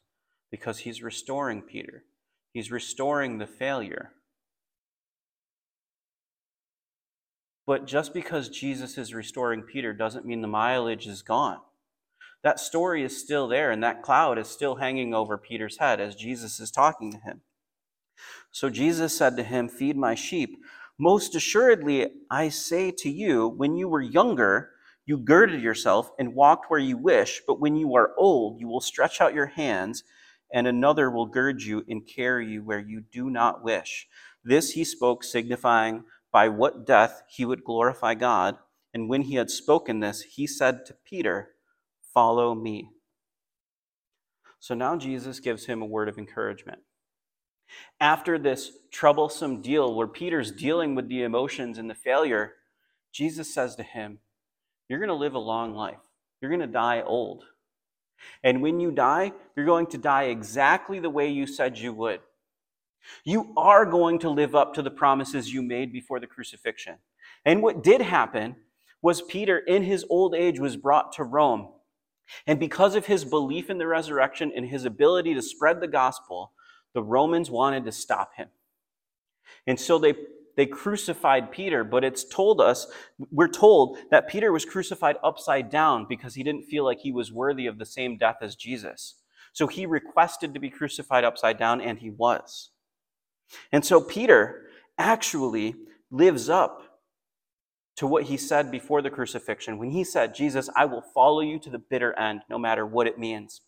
because 0.50 0.80
he's 0.80 1.04
restoring 1.04 1.62
Peter. 1.62 2.04
He's 2.52 2.72
restoring 2.72 3.38
the 3.38 3.46
failure. 3.46 4.14
But 7.68 7.86
just 7.86 8.14
because 8.14 8.50
Jesus 8.50 8.98
is 8.98 9.14
restoring 9.14 9.62
Peter 9.62 9.94
doesn't 9.94 10.26
mean 10.26 10.42
the 10.42 10.48
mileage 10.48 11.08
is 11.08 11.22
gone. 11.22 11.60
That 12.44 12.60
story 12.60 13.04
is 13.04 13.22
still 13.22 13.48
there, 13.48 13.70
and 13.70 13.84
that 13.84 14.02
cloud 14.02 14.40
is 14.40 14.48
still 14.48 14.76
hanging 14.76 15.14
over 15.14 15.38
Peter's 15.38 15.78
head 15.78 16.02
as 16.02 16.16
Jesus 16.16 16.60
is 16.60 16.72
talking 16.72 17.12
to 17.12 17.20
him. 17.20 17.42
So 18.52 18.72
Jesus 18.72 19.16
said 19.16 19.38
to 19.38 19.44
him, 19.44 19.70
Feed 19.70 19.96
my 19.96 20.16
sheep. 20.16 20.58
Most 20.98 21.36
assuredly, 21.36 22.08
I 22.32 22.50
say 22.50 22.92
to 22.98 23.10
you, 23.10 23.48
when 23.48 23.76
you 23.76 23.88
were 23.88 24.02
younger, 24.02 24.71
you 25.06 25.18
girded 25.18 25.62
yourself 25.62 26.12
and 26.20 26.36
walked 26.36 26.70
where 26.70 26.80
you 26.80 26.98
wish, 26.98 27.42
but 27.48 27.60
when 27.60 27.76
you 27.76 27.96
are 27.96 28.12
old, 28.18 28.60
you 28.60 28.68
will 28.68 28.82
stretch 28.82 29.20
out 29.20 29.34
your 29.34 29.48
hands, 29.48 30.04
and 30.54 30.68
another 30.68 31.10
will 31.10 31.26
gird 31.26 31.62
you 31.64 31.84
and 31.88 32.08
carry 32.08 32.48
you 32.48 32.64
where 32.64 32.80
you 32.80 33.04
do 33.12 33.30
not 33.30 33.64
wish. 33.64 34.08
This 34.44 34.72
he 34.72 34.84
spoke, 34.84 35.24
signifying 35.24 36.04
by 36.32 36.50
what 36.50 36.86
death 36.86 37.24
he 37.28 37.46
would 37.46 37.64
glorify 37.64 38.14
God. 38.14 38.58
And 38.94 39.10
when 39.10 39.24
he 39.24 39.36
had 39.36 39.50
spoken 39.50 40.00
this, 40.00 40.22
he 40.22 40.48
said 40.48 40.86
to 40.86 40.96
Peter, 41.06 41.52
Follow 42.14 42.54
me. 42.54 42.90
So 44.60 44.76
now 44.76 44.98
Jesus 44.98 45.40
gives 45.40 45.66
him 45.66 45.82
a 45.82 45.86
word 45.86 46.10
of 46.10 46.18
encouragement. 46.18 46.80
After 48.00 48.38
this 48.38 48.72
troublesome 48.92 49.62
deal 49.62 49.96
where 49.96 50.08
Peter's 50.08 50.52
dealing 50.52 50.94
with 50.94 51.08
the 51.08 51.24
emotions 51.24 51.78
and 51.78 51.90
the 51.90 51.96
failure, 51.96 52.54
Jesus 53.14 53.54
says 53.54 53.76
to 53.78 53.84
him, 53.84 54.20
you're 54.92 55.00
going 55.00 55.08
to 55.08 55.16
live 55.16 55.36
a 55.36 55.40
long 55.40 55.74
life. 55.74 55.98
You're 56.42 56.52
going 56.52 56.60
to 56.60 56.68
die 56.68 57.02
old. 57.02 57.46
And 58.44 58.62
when 58.62 58.82
you 58.82 58.92
die, 58.92 59.32
you're 59.56 59.66
going 59.66 59.88
to 59.88 59.98
die 59.98 60.26
exactly 60.26 61.00
the 61.00 61.10
way 61.10 61.30
you 61.30 61.48
said 61.48 61.78
you 61.78 61.94
would. 61.94 62.20
You 63.24 63.54
are 63.56 63.86
going 63.86 64.20
to 64.20 64.30
live 64.30 64.54
up 64.54 64.74
to 64.74 64.82
the 64.82 64.92
promises 64.92 65.54
you 65.54 65.62
made 65.62 65.94
before 65.94 66.20
the 66.20 66.28
crucifixion. 66.28 66.98
And 67.46 67.64
what 67.64 67.82
did 67.82 68.02
happen 68.02 68.58
was 69.02 69.22
Peter, 69.22 69.58
in 69.58 69.84
his 69.84 70.06
old 70.10 70.36
age, 70.36 70.60
was 70.60 70.76
brought 70.76 71.14
to 71.14 71.24
Rome. 71.24 71.70
And 72.46 72.60
because 72.60 72.96
of 72.96 73.06
his 73.06 73.24
belief 73.24 73.70
in 73.70 73.78
the 73.78 73.88
resurrection 73.88 74.52
and 74.54 74.66
his 74.66 74.84
ability 74.84 75.34
to 75.36 75.42
spread 75.42 75.80
the 75.80 75.88
gospel, 75.88 76.52
the 76.94 77.02
Romans 77.02 77.50
wanted 77.50 77.86
to 77.86 77.94
stop 77.94 78.36
him. 78.36 78.50
And 79.66 79.80
so 79.80 79.98
they 79.98 80.16
they 80.56 80.66
crucified 80.66 81.52
Peter, 81.52 81.84
but 81.84 82.04
it's 82.04 82.24
told 82.24 82.60
us, 82.60 82.88
we're 83.32 83.48
told 83.48 83.98
that 84.10 84.28
Peter 84.28 84.52
was 84.52 84.66
crucified 84.66 85.18
upside 85.24 85.70
down 85.70 86.06
because 86.08 86.36
he 86.36 86.44
didn't 86.44 86.66
feel 86.66 86.84
like 86.84 87.00
he 87.00 87.12
was 87.12 87.32
worthy 87.32 87.68
of 87.68 87.78
the 87.78 87.86
same 87.86 88.18
death 88.18 88.38
as 88.42 88.56
Jesus. 88.56 89.16
So 89.54 89.68
he 89.68 89.86
requested 89.86 90.54
to 90.54 90.60
be 90.60 90.70
crucified 90.70 91.24
upside 91.24 91.58
down, 91.58 91.82
and 91.82 92.00
he 92.00 92.10
was. 92.10 92.72
And 93.72 93.86
so 93.86 94.02
Peter 94.02 94.68
actually 94.98 95.76
lives 96.10 96.50
up 96.50 96.84
to 97.98 98.08
what 98.08 98.24
he 98.24 98.38
said 98.38 98.72
before 98.72 99.02
the 99.02 99.10
crucifixion 99.10 99.78
when 99.78 99.92
he 99.92 100.04
said, 100.04 100.34
Jesus, 100.34 100.70
I 100.76 100.86
will 100.86 101.02
follow 101.02 101.42
you 101.42 101.60
to 101.60 101.70
the 101.70 101.80
bitter 101.80 102.18
end, 102.18 102.42
no 102.50 102.58
matter 102.58 102.86
what 102.86 103.08
it 103.08 103.20
means. 103.20 103.62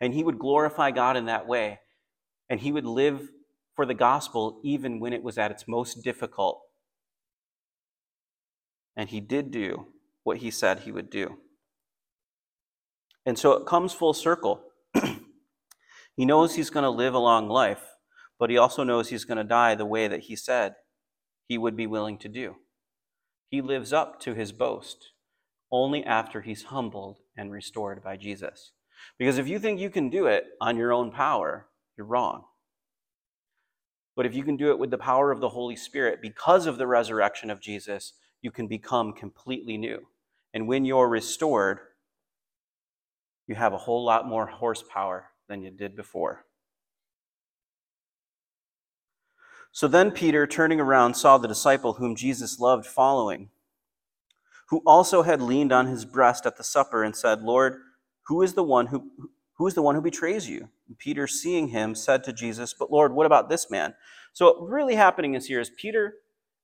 And 0.00 0.14
he 0.14 0.22
would 0.22 0.38
glorify 0.38 0.92
God 0.92 1.16
in 1.16 1.26
that 1.26 1.46
way, 1.46 1.80
and 2.48 2.60
he 2.60 2.72
would 2.72 2.86
live 2.86 3.28
for 3.74 3.86
the 3.86 3.94
gospel 3.94 4.60
even 4.64 5.00
when 5.00 5.12
it 5.12 5.22
was 5.22 5.38
at 5.38 5.50
its 5.50 5.66
most 5.66 6.02
difficult. 6.02 6.60
And 8.96 9.08
he 9.08 9.20
did 9.20 9.50
do 9.50 9.86
what 10.22 10.38
he 10.38 10.50
said 10.50 10.80
he 10.80 10.92
would 10.92 11.10
do. 11.10 11.38
And 13.24 13.38
so 13.38 13.52
it 13.52 13.66
comes 13.66 13.92
full 13.92 14.12
circle. 14.12 14.64
he 16.16 16.24
knows 16.24 16.54
he's 16.54 16.70
going 16.70 16.84
to 16.84 16.90
live 16.90 17.14
a 17.14 17.18
long 17.18 17.48
life, 17.48 17.96
but 18.38 18.50
he 18.50 18.58
also 18.58 18.84
knows 18.84 19.08
he's 19.08 19.24
going 19.24 19.38
to 19.38 19.44
die 19.44 19.74
the 19.74 19.86
way 19.86 20.08
that 20.08 20.20
he 20.20 20.36
said 20.36 20.74
he 21.46 21.56
would 21.56 21.76
be 21.76 21.86
willing 21.86 22.18
to 22.18 22.28
do. 22.28 22.56
He 23.48 23.60
lives 23.60 23.92
up 23.92 24.20
to 24.20 24.34
his 24.34 24.52
boast 24.52 25.12
only 25.70 26.04
after 26.04 26.42
he's 26.42 26.64
humbled 26.64 27.18
and 27.36 27.50
restored 27.50 28.02
by 28.02 28.16
Jesus. 28.16 28.72
Because 29.18 29.38
if 29.38 29.48
you 29.48 29.58
think 29.58 29.80
you 29.80 29.90
can 29.90 30.10
do 30.10 30.26
it 30.26 30.44
on 30.60 30.76
your 30.76 30.92
own 30.92 31.10
power, 31.10 31.68
you're 31.96 32.06
wrong. 32.06 32.44
But 34.14 34.26
if 34.26 34.34
you 34.34 34.42
can 34.42 34.56
do 34.56 34.70
it 34.70 34.78
with 34.78 34.90
the 34.90 34.98
power 34.98 35.30
of 35.30 35.40
the 35.40 35.48
Holy 35.48 35.76
Spirit, 35.76 36.20
because 36.20 36.66
of 36.66 36.78
the 36.78 36.86
resurrection 36.86 37.50
of 37.50 37.60
Jesus, 37.60 38.12
you 38.42 38.50
can 38.50 38.66
become 38.66 39.12
completely 39.12 39.78
new. 39.78 40.06
And 40.52 40.68
when 40.68 40.84
you're 40.84 41.08
restored, 41.08 41.78
you 43.46 43.54
have 43.54 43.72
a 43.72 43.78
whole 43.78 44.04
lot 44.04 44.28
more 44.28 44.46
horsepower 44.46 45.30
than 45.48 45.62
you 45.62 45.70
did 45.70 45.96
before. 45.96 46.44
So 49.72 49.88
then 49.88 50.10
Peter, 50.10 50.46
turning 50.46 50.80
around, 50.80 51.14
saw 51.14 51.38
the 51.38 51.48
disciple 51.48 51.94
whom 51.94 52.14
Jesus 52.14 52.60
loved 52.60 52.84
following, 52.84 53.48
who 54.68 54.82
also 54.86 55.22
had 55.22 55.40
leaned 55.40 55.72
on 55.72 55.86
his 55.86 56.04
breast 56.04 56.44
at 56.44 56.58
the 56.58 56.64
supper 56.64 57.02
and 57.02 57.16
said, 57.16 57.40
Lord, 57.40 57.76
who 58.26 58.42
is 58.42 58.52
the 58.52 58.62
one 58.62 58.88
who, 58.88 59.10
who 59.62 59.68
is 59.68 59.74
the 59.74 59.82
one 59.82 59.94
who 59.94 60.00
betrays 60.00 60.50
you? 60.50 60.68
And 60.88 60.98
Peter, 60.98 61.28
seeing 61.28 61.68
him, 61.68 61.94
said 61.94 62.24
to 62.24 62.32
Jesus, 62.32 62.74
But 62.76 62.90
Lord, 62.90 63.12
what 63.12 63.26
about 63.26 63.48
this 63.48 63.70
man? 63.70 63.94
So, 64.32 64.46
what 64.46 64.68
really 64.68 64.96
happening 64.96 65.34
is 65.34 65.46
here 65.46 65.60
is 65.60 65.70
Peter, 65.70 66.14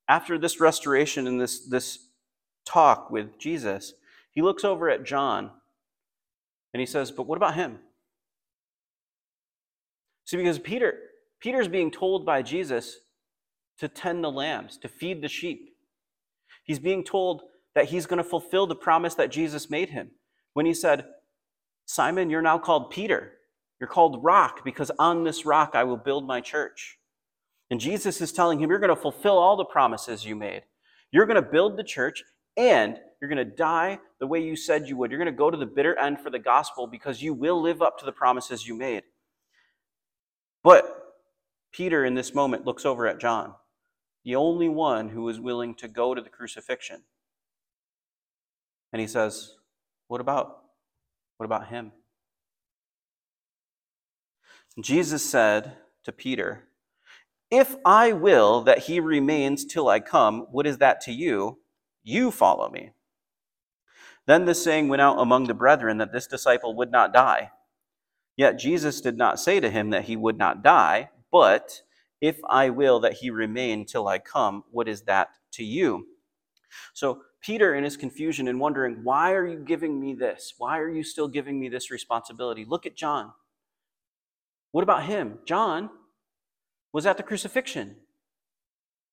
after 0.08 0.37
this 0.37 0.58
restoration 0.58 1.28
and 1.28 1.40
this, 1.40 1.64
this 1.64 2.08
talk 2.64 3.08
with 3.08 3.38
Jesus, 3.38 3.94
he 4.32 4.42
looks 4.42 4.64
over 4.64 4.90
at 4.90 5.04
John 5.04 5.52
and 6.74 6.80
he 6.80 6.87
says, 6.87 7.12
But 7.12 7.28
what 7.28 7.37
about 7.37 7.54
him? 7.54 7.78
See, 10.24 10.37
because 10.37 10.58
Peter, 10.58 10.98
Peter's 11.38 11.68
being 11.68 11.92
told 11.92 12.26
by 12.26 12.42
Jesus 12.42 12.96
to 13.78 13.87
tend 13.87 14.24
the 14.24 14.32
lambs, 14.32 14.76
to 14.78 14.88
feed 14.88 15.22
the 15.22 15.28
sheep. 15.28 15.76
He's 16.64 16.80
being 16.80 17.04
told 17.04 17.42
that 17.76 17.90
he's 17.90 18.06
going 18.06 18.20
to 18.20 18.28
fulfill 18.28 18.66
the 18.66 18.74
promise 18.74 19.14
that 19.14 19.30
Jesus 19.30 19.70
made 19.70 19.90
him 19.90 20.11
when 20.52 20.66
he 20.66 20.74
said, 20.74 21.04
Simon, 21.88 22.29
you're 22.29 22.42
now 22.42 22.59
called 22.59 22.90
Peter. 22.90 23.33
You're 23.81 23.88
called 23.88 24.22
rock 24.22 24.62
because 24.62 24.90
on 24.98 25.24
this 25.24 25.46
rock 25.46 25.70
I 25.72 25.85
will 25.85 25.96
build 25.96 26.27
my 26.27 26.42
church. 26.42 26.98
And 27.70 27.81
Jesus 27.81 28.20
is 28.20 28.31
telling 28.31 28.61
him, 28.61 28.68
You're 28.68 28.79
going 28.79 28.94
to 28.94 29.01
fulfill 29.01 29.38
all 29.38 29.57
the 29.57 29.64
promises 29.64 30.24
you 30.24 30.37
made. 30.37 30.64
You're 31.12 31.24
going 31.24 31.42
to 31.42 31.51
build 31.51 31.79
the 31.79 31.83
church 31.85 32.22
and 32.59 32.98
you're 33.20 33.31
going 33.31 33.38
to 33.38 33.57
die 33.57 34.01
the 34.20 34.27
way 34.27 34.42
you 34.42 34.55
said 34.55 34.87
you 34.87 34.98
would. 34.98 35.11
You're 35.11 35.18
going 35.18 35.33
to 35.33 35.38
go 35.38 35.51
to 35.51 35.57
the 35.57 35.64
bitter 35.64 35.98
end 35.98 36.20
for 36.20 36.29
the 36.29 36.38
gospel 36.38 36.87
because 36.87 37.22
you 37.22 37.33
will 37.33 37.61
live 37.61 37.81
up 37.81 37.98
to 38.01 38.05
the 38.05 38.12
promises 38.12 38.68
you 38.68 38.74
made. 38.74 39.05
But 40.62 41.14
Peter, 41.72 42.05
in 42.05 42.14
this 42.14 42.35
moment, 42.35 42.66
looks 42.66 42.85
over 42.85 43.07
at 43.07 43.18
John, 43.18 43.55
the 44.27 44.37
only 44.37 44.68
one 44.68 45.09
who 45.09 45.22
was 45.22 45.40
willing 45.40 45.74
to 45.77 45.88
go 45.88 46.14
to 46.14 46.20
the 46.20 46.29
crucifixion. 46.29 47.01
And 48.92 49.01
he 49.01 49.09
says, 49.09 49.55
What 50.09 50.20
about? 50.20 50.67
What 51.38 51.46
about 51.46 51.68
him? 51.68 51.92
Jesus 54.81 55.24
said 55.24 55.77
to 56.05 56.12
Peter, 56.12 56.64
If 57.51 57.77
I 57.85 58.12
will 58.12 58.62
that 58.62 58.79
he 58.81 59.01
remains 59.01 59.64
till 59.64 59.88
I 59.88 60.01
come, 60.01 60.46
what 60.51 60.66
is 60.66 60.79
that 60.79 61.01
to 61.03 61.12
you? 61.12 61.59
You 62.03 62.31
follow 62.31 62.68
me. 62.70 62.90
Then 64.27 64.44
this 64.44 64.62
saying 64.62 64.88
went 64.88 65.03
out 65.03 65.18
among 65.20 65.44
the 65.44 65.55
brethren 65.55 65.98
that 65.98 66.12
this 66.12 66.27
disciple 66.27 66.74
would 66.77 66.90
not 66.90 67.14
die. 67.14 67.53
Yet 68.37 68.59
Jesus 68.59 69.01
did 69.01 69.16
not 69.16 69.40
say 69.40 69.61
to 69.61 69.70
him 69.70 69.90
that 69.90 70.05
he 70.05 70.16
would 70.16 70.38
not 70.38 70.62
die, 70.62 71.11
but, 71.33 71.83
If 72.20 72.40
I 72.48 72.70
will 72.70 72.98
that 73.01 73.14
he 73.14 73.31
remain 73.31 73.87
till 73.87 74.09
I 74.09 74.18
come, 74.18 74.64
what 74.72 74.88
is 74.88 75.03
that 75.03 75.29
to 75.53 75.64
you? 75.64 76.07
So 76.94 77.22
Peter, 77.40 77.74
in 77.74 77.85
his 77.85 77.96
confusion 77.96 78.48
and 78.48 78.61
wondering, 78.61 79.01
Why 79.05 79.33
are 79.33 79.46
you 79.46 79.59
giving 79.59 80.01
me 80.01 80.14
this? 80.14 80.55
Why 80.59 80.79
are 80.79 80.90
you 80.90 81.03
still 81.03 81.29
giving 81.29 81.59
me 81.59 81.68
this 81.68 81.90
responsibility? 81.90 82.64
Look 82.64 82.87
at 82.87 82.96
John. 82.96 83.33
What 84.72 84.83
about 84.83 85.05
him? 85.05 85.38
John 85.46 85.90
was 86.92 87.07
at 87.07 87.16
the 87.16 87.22
crucifixion. 87.22 87.96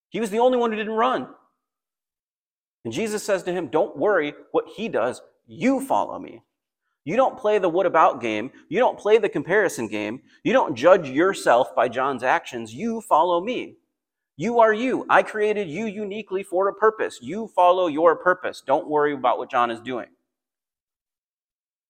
He 0.09 0.19
was 0.19 0.29
the 0.29 0.39
only 0.39 0.57
one 0.57 0.71
who 0.71 0.77
didn't 0.77 0.93
run. 0.93 1.27
And 2.83 2.93
Jesus 2.93 3.23
says 3.23 3.43
to 3.43 3.51
him, 3.51 3.67
Don't 3.67 3.97
worry 3.97 4.33
what 4.51 4.65
he 4.75 4.87
does, 4.89 5.21
you 5.47 5.81
follow 5.81 6.19
me. 6.19 6.43
You 7.03 7.15
don't 7.15 7.37
play 7.37 7.59
the 7.59 7.69
what 7.69 7.85
about 7.85 8.21
game. 8.21 8.51
You 8.67 8.79
don't 8.79 8.97
play 8.97 9.19
the 9.19 9.29
comparison 9.29 9.87
game. 9.87 10.21
You 10.43 10.53
don't 10.53 10.75
judge 10.75 11.07
yourself 11.07 11.75
by 11.75 11.87
John's 11.87 12.23
actions. 12.23 12.73
You 12.73 12.99
follow 13.01 13.41
me. 13.41 13.77
You 14.37 14.59
are 14.59 14.73
you. 14.73 15.05
I 15.09 15.23
created 15.23 15.69
you 15.69 15.85
uniquely 15.85 16.43
for 16.43 16.67
a 16.67 16.73
purpose. 16.73 17.19
You 17.21 17.47
follow 17.47 17.87
your 17.87 18.15
purpose. 18.15 18.61
Don't 18.65 18.89
worry 18.89 19.13
about 19.13 19.37
what 19.37 19.49
John 19.49 19.71
is 19.71 19.79
doing. 19.79 20.07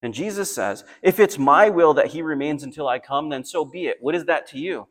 And 0.03 0.13
Jesus 0.13 0.53
says, 0.53 0.83
If 1.01 1.19
it's 1.19 1.39
my 1.39 1.69
will 1.69 1.95
that 1.95 2.07
he 2.07 2.21
remains 2.21 2.61
until 2.61 2.87
I 2.87 2.99
come, 2.99 3.29
then 3.29 3.43
so 3.43 3.65
be 3.65 3.87
it. 3.87 3.97
What 3.99 4.13
is 4.13 4.25
that 4.25 4.47
to 4.49 4.59
you? 4.59 4.87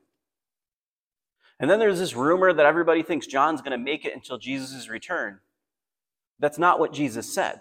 And 1.60 1.70
then 1.70 1.78
there's 1.78 2.00
this 2.00 2.16
rumor 2.16 2.52
that 2.52 2.66
everybody 2.66 3.04
thinks 3.04 3.28
John's 3.28 3.62
going 3.62 3.70
to 3.70 3.78
make 3.78 4.04
it 4.04 4.14
until 4.14 4.38
Jesus' 4.38 4.88
return. 4.88 5.38
That's 6.40 6.58
not 6.58 6.80
what 6.80 6.92
Jesus 6.92 7.32
said. 7.32 7.60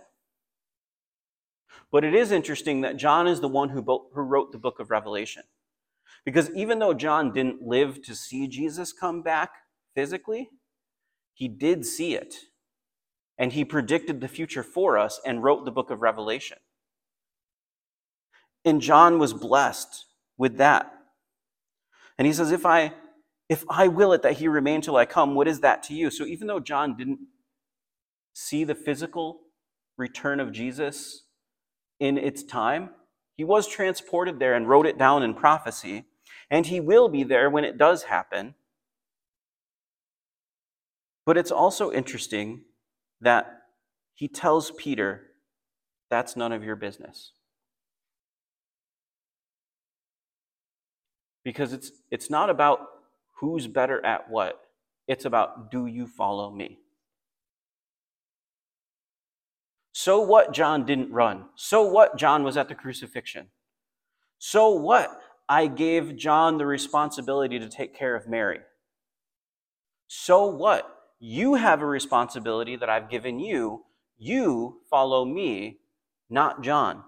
But 1.92 2.04
it 2.04 2.16
is 2.16 2.32
interesting 2.32 2.82
that 2.82 2.98
John 2.98 3.28
is 3.28 3.40
the 3.40 3.48
one 3.48 3.70
who, 3.70 3.84
who 3.84 4.22
wrote 4.22 4.52
the 4.52 4.58
book 4.58 4.80
of 4.80 4.90
Revelation. 4.90 5.44
Because 6.26 6.50
even 6.56 6.80
though 6.80 6.96
John 6.96 7.32
didn't 7.32 7.62
live 7.62 8.02
to 8.04 8.16
see 8.16 8.48
Jesus 8.48 8.92
come 8.92 9.22
back 9.22 9.52
physically, 9.96 10.50
he 11.34 11.48
did 11.48 11.86
see 11.86 12.16
it. 12.16 12.36
And 13.38 13.54
he 13.54 13.66
predicted 13.66 14.22
the 14.22 14.28
future 14.28 14.64
for 14.64 14.98
us 14.98 15.20
and 15.26 15.44
wrote 15.44 15.66
the 15.66 15.72
book 15.72 15.90
of 15.90 16.02
Revelation. 16.02 16.58
And 18.64 18.82
John 18.82 19.20
was 19.20 19.34
blessed 19.34 20.06
with 20.38 20.58
that. 20.58 20.92
And 22.18 22.28
he 22.28 22.34
says, 22.34 22.52
If 22.52 22.66
I 22.66 22.94
if 23.50 23.66
I 23.70 23.88
will 23.88 24.14
it 24.14 24.22
that 24.22 24.38
he 24.38 24.48
remain 24.48 24.82
till 24.82 24.96
I 24.96 25.06
come, 25.06 25.36
what 25.36 25.48
is 25.48 25.60
that 25.60 25.84
to 25.84 25.94
you? 25.94 26.10
So 26.10 26.26
even 26.26 26.48
though 26.48 26.60
John 26.60 26.96
didn't 26.96 27.20
see 28.34 28.64
the 28.64 28.76
physical 28.76 29.42
return 29.98 30.40
of 30.40 30.52
Jesus 30.52 31.24
in 32.00 32.18
its 32.18 32.44
time. 32.44 32.90
He 33.36 33.44
was 33.44 33.68
transported 33.68 34.40
there 34.40 34.54
and 34.54 34.68
wrote 34.68 34.86
it 34.86 34.98
down 34.98 35.24
in 35.24 35.34
prophecy, 35.34 36.06
and 36.50 36.66
he 36.66 36.80
will 36.80 37.10
be 37.10 37.24
there 37.24 37.50
when 37.50 37.64
it 37.64 37.78
does 37.78 38.04
happen. 38.04 38.56
But 41.26 41.38
it's 41.38 41.52
also 41.52 41.92
interesting 41.92 42.62
that 43.22 43.62
he 44.14 44.28
tells 44.28 44.72
Peter, 44.72 45.28
That's 46.10 46.36
none 46.36 46.52
of 46.52 46.64
your 46.64 46.76
business. 46.76 47.32
Because 51.44 51.74
it's, 51.74 51.92
it's 52.12 52.30
not 52.30 52.50
about 52.50 52.80
who's 53.40 53.68
better 53.68 54.06
at 54.06 54.30
what, 54.30 54.62
it's 55.08 55.26
about 55.26 55.72
do 55.72 55.88
you 55.88 56.08
follow 56.08 56.52
me? 56.52 56.80
So 59.94 60.22
what 60.22 60.54
John 60.54 60.86
didn't 60.86 61.12
run? 61.12 61.46
So 61.56 61.84
what 61.84 62.18
John 62.18 62.44
was 62.44 62.58
at 62.58 62.68
the 62.68 62.76
crucifixion? 62.76 63.48
So 64.40 64.70
what 64.70 65.22
I 65.48 65.68
gave 65.68 66.18
John 66.18 66.58
the 66.58 66.66
responsibility 66.66 67.60
to 67.60 67.70
take 67.70 67.96
care 67.96 68.16
of 68.16 68.28
Mary? 68.28 68.60
So 70.08 70.48
what? 70.48 71.03
You 71.26 71.54
have 71.54 71.82
a 71.82 71.86
responsibility 71.86 72.76
that 72.76 72.90
I've 72.90 73.10
given 73.10 73.40
you. 73.40 73.86
You 74.18 74.82
follow 74.90 75.24
me, 75.24 75.80
not 76.30 76.62
John. 76.62 77.06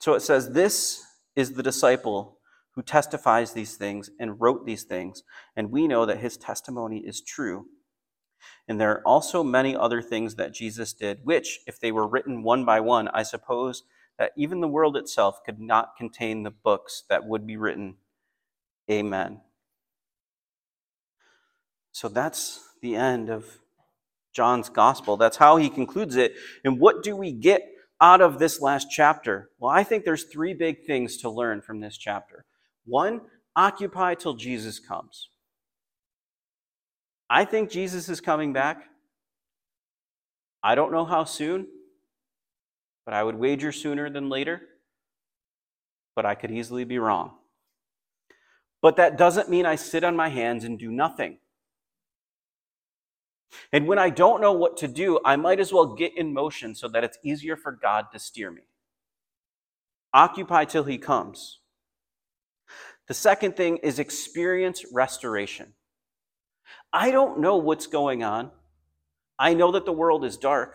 So 0.00 0.14
it 0.14 0.22
says, 0.22 0.50
This 0.50 1.04
is 1.36 1.52
the 1.52 1.62
disciple 1.62 2.40
who 2.74 2.82
testifies 2.82 3.52
these 3.52 3.76
things 3.76 4.10
and 4.18 4.40
wrote 4.40 4.66
these 4.66 4.82
things, 4.82 5.22
and 5.54 5.70
we 5.70 5.86
know 5.86 6.04
that 6.04 6.18
his 6.18 6.36
testimony 6.36 6.98
is 6.98 7.20
true. 7.20 7.66
And 8.66 8.80
there 8.80 8.90
are 8.90 9.06
also 9.06 9.44
many 9.44 9.76
other 9.76 10.02
things 10.02 10.34
that 10.34 10.52
Jesus 10.52 10.92
did, 10.92 11.20
which, 11.22 11.60
if 11.68 11.78
they 11.78 11.92
were 11.92 12.08
written 12.08 12.42
one 12.42 12.64
by 12.64 12.80
one, 12.80 13.06
I 13.14 13.22
suppose 13.22 13.84
that 14.18 14.32
even 14.36 14.60
the 14.60 14.66
world 14.66 14.96
itself 14.96 15.44
could 15.46 15.60
not 15.60 15.94
contain 15.96 16.42
the 16.42 16.50
books 16.50 17.04
that 17.08 17.24
would 17.24 17.46
be 17.46 17.56
written. 17.56 17.98
Amen. 18.90 19.42
So 21.92 22.08
that's 22.08 22.68
the 22.82 22.96
end 22.96 23.30
of 23.30 23.58
John's 24.32 24.68
gospel. 24.68 25.16
That's 25.16 25.36
how 25.36 25.56
he 25.56 25.68
concludes 25.68 26.16
it. 26.16 26.34
And 26.64 26.78
what 26.78 27.02
do 27.02 27.16
we 27.16 27.32
get 27.32 27.62
out 28.00 28.20
of 28.20 28.38
this 28.38 28.60
last 28.60 28.88
chapter? 28.90 29.50
Well, 29.58 29.70
I 29.70 29.84
think 29.84 30.04
there's 30.04 30.24
three 30.24 30.54
big 30.54 30.84
things 30.86 31.16
to 31.18 31.30
learn 31.30 31.60
from 31.60 31.80
this 31.80 31.96
chapter. 31.96 32.44
One, 32.84 33.22
occupy 33.56 34.14
till 34.14 34.34
Jesus 34.34 34.78
comes. 34.78 35.28
I 37.28 37.44
think 37.44 37.70
Jesus 37.70 38.08
is 38.08 38.20
coming 38.20 38.52
back. 38.52 38.84
I 40.62 40.74
don't 40.74 40.92
know 40.92 41.04
how 41.04 41.24
soon, 41.24 41.66
but 43.04 43.14
I 43.14 43.22
would 43.22 43.36
wager 43.36 43.72
sooner 43.72 44.10
than 44.10 44.28
later. 44.28 44.62
But 46.16 46.26
I 46.26 46.34
could 46.34 46.50
easily 46.50 46.84
be 46.84 46.98
wrong. 46.98 47.32
But 48.82 48.96
that 48.96 49.16
doesn't 49.16 49.48
mean 49.48 49.64
I 49.64 49.76
sit 49.76 50.04
on 50.04 50.16
my 50.16 50.28
hands 50.28 50.64
and 50.64 50.78
do 50.78 50.90
nothing. 50.90 51.38
And 53.72 53.86
when 53.86 53.98
I 53.98 54.10
don't 54.10 54.40
know 54.40 54.52
what 54.52 54.76
to 54.78 54.88
do, 54.88 55.20
I 55.24 55.36
might 55.36 55.60
as 55.60 55.72
well 55.72 55.94
get 55.94 56.16
in 56.16 56.32
motion 56.32 56.74
so 56.74 56.88
that 56.88 57.04
it's 57.04 57.18
easier 57.22 57.56
for 57.56 57.72
God 57.72 58.06
to 58.12 58.18
steer 58.18 58.50
me. 58.50 58.62
Occupy 60.12 60.64
till 60.64 60.84
He 60.84 60.98
comes. 60.98 61.60
The 63.08 63.14
second 63.14 63.56
thing 63.56 63.78
is 63.78 63.98
experience 63.98 64.84
restoration. 64.92 65.74
I 66.92 67.10
don't 67.10 67.40
know 67.40 67.56
what's 67.56 67.86
going 67.86 68.22
on. 68.22 68.50
I 69.38 69.54
know 69.54 69.72
that 69.72 69.84
the 69.84 69.92
world 69.92 70.24
is 70.24 70.36
dark. 70.36 70.74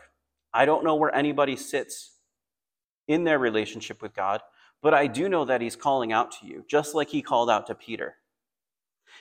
I 0.54 0.66
don't 0.66 0.84
know 0.84 0.96
where 0.96 1.14
anybody 1.14 1.56
sits 1.56 2.14
in 3.08 3.24
their 3.24 3.40
relationship 3.40 4.02
with 4.02 4.14
God, 4.14 4.42
but 4.82 4.94
I 4.94 5.08
do 5.08 5.30
know 5.30 5.46
that 5.46 5.62
He's 5.62 5.76
calling 5.76 6.12
out 6.12 6.32
to 6.40 6.48
you, 6.48 6.66
just 6.68 6.96
like 6.96 7.10
He 7.10 7.22
called 7.22 7.50
out 7.50 7.68
to 7.68 7.76
Peter. 7.76 8.16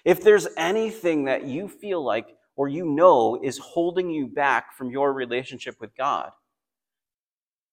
If 0.04 0.22
there's 0.22 0.48
anything 0.56 1.24
that 1.24 1.44
you 1.44 1.68
feel 1.68 2.02
like 2.02 2.36
or 2.56 2.68
you 2.68 2.84
know 2.84 3.40
is 3.42 3.58
holding 3.58 4.10
you 4.10 4.26
back 4.26 4.76
from 4.76 4.90
your 4.90 5.12
relationship 5.12 5.76
with 5.80 5.96
God, 5.96 6.30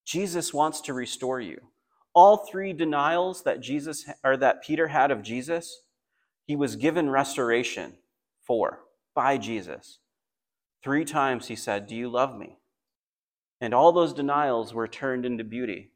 Jesus 0.05 0.53
wants 0.53 0.81
to 0.81 0.93
restore 0.93 1.39
you. 1.39 1.57
All 2.13 2.37
three 2.45 2.73
denials 2.73 3.43
that 3.43 3.61
Jesus 3.61 4.05
or 4.23 4.35
that 4.37 4.63
Peter 4.63 4.87
had 4.87 5.11
of 5.11 5.21
Jesus, 5.21 5.83
he 6.45 6.55
was 6.55 6.75
given 6.75 7.09
restoration 7.09 7.93
for 8.45 8.79
by 9.15 9.37
Jesus. 9.37 9.99
Three 10.83 11.05
times 11.05 11.47
he 11.47 11.55
said, 11.55 11.87
Do 11.87 11.95
you 11.95 12.09
love 12.09 12.37
me? 12.37 12.57
And 13.61 13.73
all 13.73 13.91
those 13.91 14.13
denials 14.13 14.73
were 14.73 14.87
turned 14.87 15.25
into 15.25 15.43
beauty. 15.43 15.91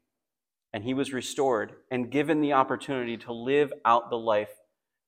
And 0.72 0.84
he 0.84 0.94
was 0.94 1.12
restored 1.12 1.72
and 1.90 2.10
given 2.10 2.40
the 2.40 2.52
opportunity 2.52 3.16
to 3.18 3.32
live 3.32 3.72
out 3.84 4.08
the 4.08 4.18
life 4.18 4.50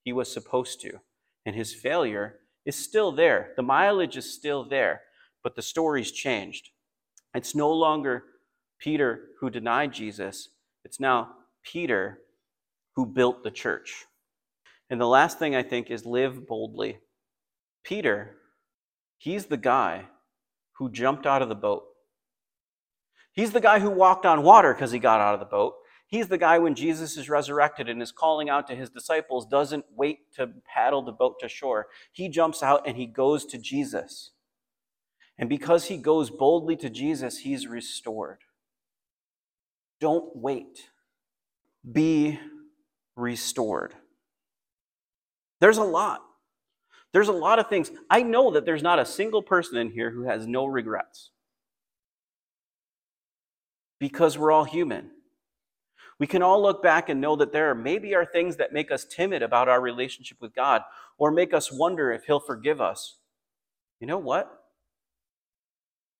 he 0.02 0.12
was 0.12 0.32
supposed 0.32 0.80
to. 0.80 1.00
And 1.46 1.54
his 1.54 1.74
failure 1.74 2.40
is 2.68 2.76
still 2.76 3.10
there. 3.10 3.52
The 3.56 3.62
mileage 3.62 4.18
is 4.18 4.30
still 4.30 4.62
there, 4.62 5.00
but 5.42 5.56
the 5.56 5.62
story's 5.62 6.12
changed. 6.12 6.68
It's 7.34 7.54
no 7.54 7.72
longer 7.72 8.24
Peter 8.78 9.30
who 9.40 9.48
denied 9.48 9.94
Jesus, 9.94 10.50
it's 10.84 11.00
now 11.00 11.30
Peter 11.64 12.18
who 12.94 13.06
built 13.06 13.42
the 13.42 13.50
church. 13.50 14.04
And 14.90 15.00
the 15.00 15.06
last 15.06 15.38
thing 15.38 15.56
I 15.56 15.62
think 15.62 15.90
is 15.90 16.04
live 16.04 16.46
boldly. 16.46 16.98
Peter, 17.84 18.36
he's 19.16 19.46
the 19.46 19.56
guy 19.56 20.04
who 20.76 20.90
jumped 20.90 21.26
out 21.26 21.40
of 21.40 21.48
the 21.48 21.54
boat. 21.54 21.84
He's 23.32 23.52
the 23.52 23.62
guy 23.62 23.78
who 23.78 23.88
walked 23.88 24.26
on 24.26 24.42
water 24.42 24.74
because 24.74 24.92
he 24.92 24.98
got 24.98 25.22
out 25.22 25.32
of 25.32 25.40
the 25.40 25.46
boat. 25.46 25.74
He's 26.08 26.28
the 26.28 26.38
guy 26.38 26.58
when 26.58 26.74
Jesus 26.76 27.16
is 27.18 27.30
resurrected 27.30 27.88
and 27.88 28.02
is 28.02 28.12
calling 28.12 28.50
out 28.50 28.68
to 28.68 28.76
his 28.76 28.90
disciples, 28.90 29.46
doesn't 29.46 29.86
wait 29.96 30.32
to 30.36 30.50
paddle 30.66 31.02
the 31.02 31.12
boat 31.12 31.36
to 31.40 31.48
shore. 31.48 31.88
He 32.12 32.28
jumps 32.30 32.62
out 32.64 32.82
and 32.86 32.98
he 32.98 33.06
goes 33.06 33.46
to 33.46 33.58
Jesus. 33.58 34.32
And 35.38 35.48
because 35.48 35.86
he 35.86 35.98
goes 35.98 36.30
boldly 36.30 36.76
to 36.78 36.90
Jesus, 36.90 37.38
he's 37.40 37.68
restored. 37.68 38.40
Don't 40.00 40.36
wait. 40.36 40.90
Be 41.90 42.40
restored. 43.16 43.94
There's 45.60 45.78
a 45.78 45.84
lot 45.84 46.22
There's 47.12 47.28
a 47.28 47.32
lot 47.32 47.58
of 47.58 47.68
things. 47.68 47.90
I 48.10 48.22
know 48.22 48.52
that 48.52 48.66
there's 48.66 48.84
not 48.84 49.00
a 49.00 49.06
single 49.06 49.42
person 49.42 49.78
in 49.78 49.90
here 49.90 50.10
who 50.12 50.24
has 50.24 50.46
no 50.46 50.66
regrets. 50.66 51.30
Because 54.00 54.38
we're 54.38 54.52
all 54.52 54.64
human. 54.64 55.10
We 56.18 56.26
can 56.26 56.42
all 56.42 56.60
look 56.60 56.82
back 56.82 57.08
and 57.08 57.20
know 57.20 57.36
that 57.36 57.52
there 57.52 57.74
maybe 57.74 58.14
are 58.14 58.24
things 58.24 58.56
that 58.56 58.72
make 58.72 58.90
us 58.90 59.04
timid 59.04 59.42
about 59.42 59.68
our 59.68 59.80
relationship 59.80 60.38
with 60.40 60.54
God 60.54 60.82
or 61.16 61.30
make 61.30 61.54
us 61.54 61.72
wonder 61.72 62.12
if 62.12 62.24
He'll 62.24 62.40
forgive 62.40 62.80
us. 62.80 63.18
You 64.00 64.06
know 64.06 64.18
what? 64.18 64.52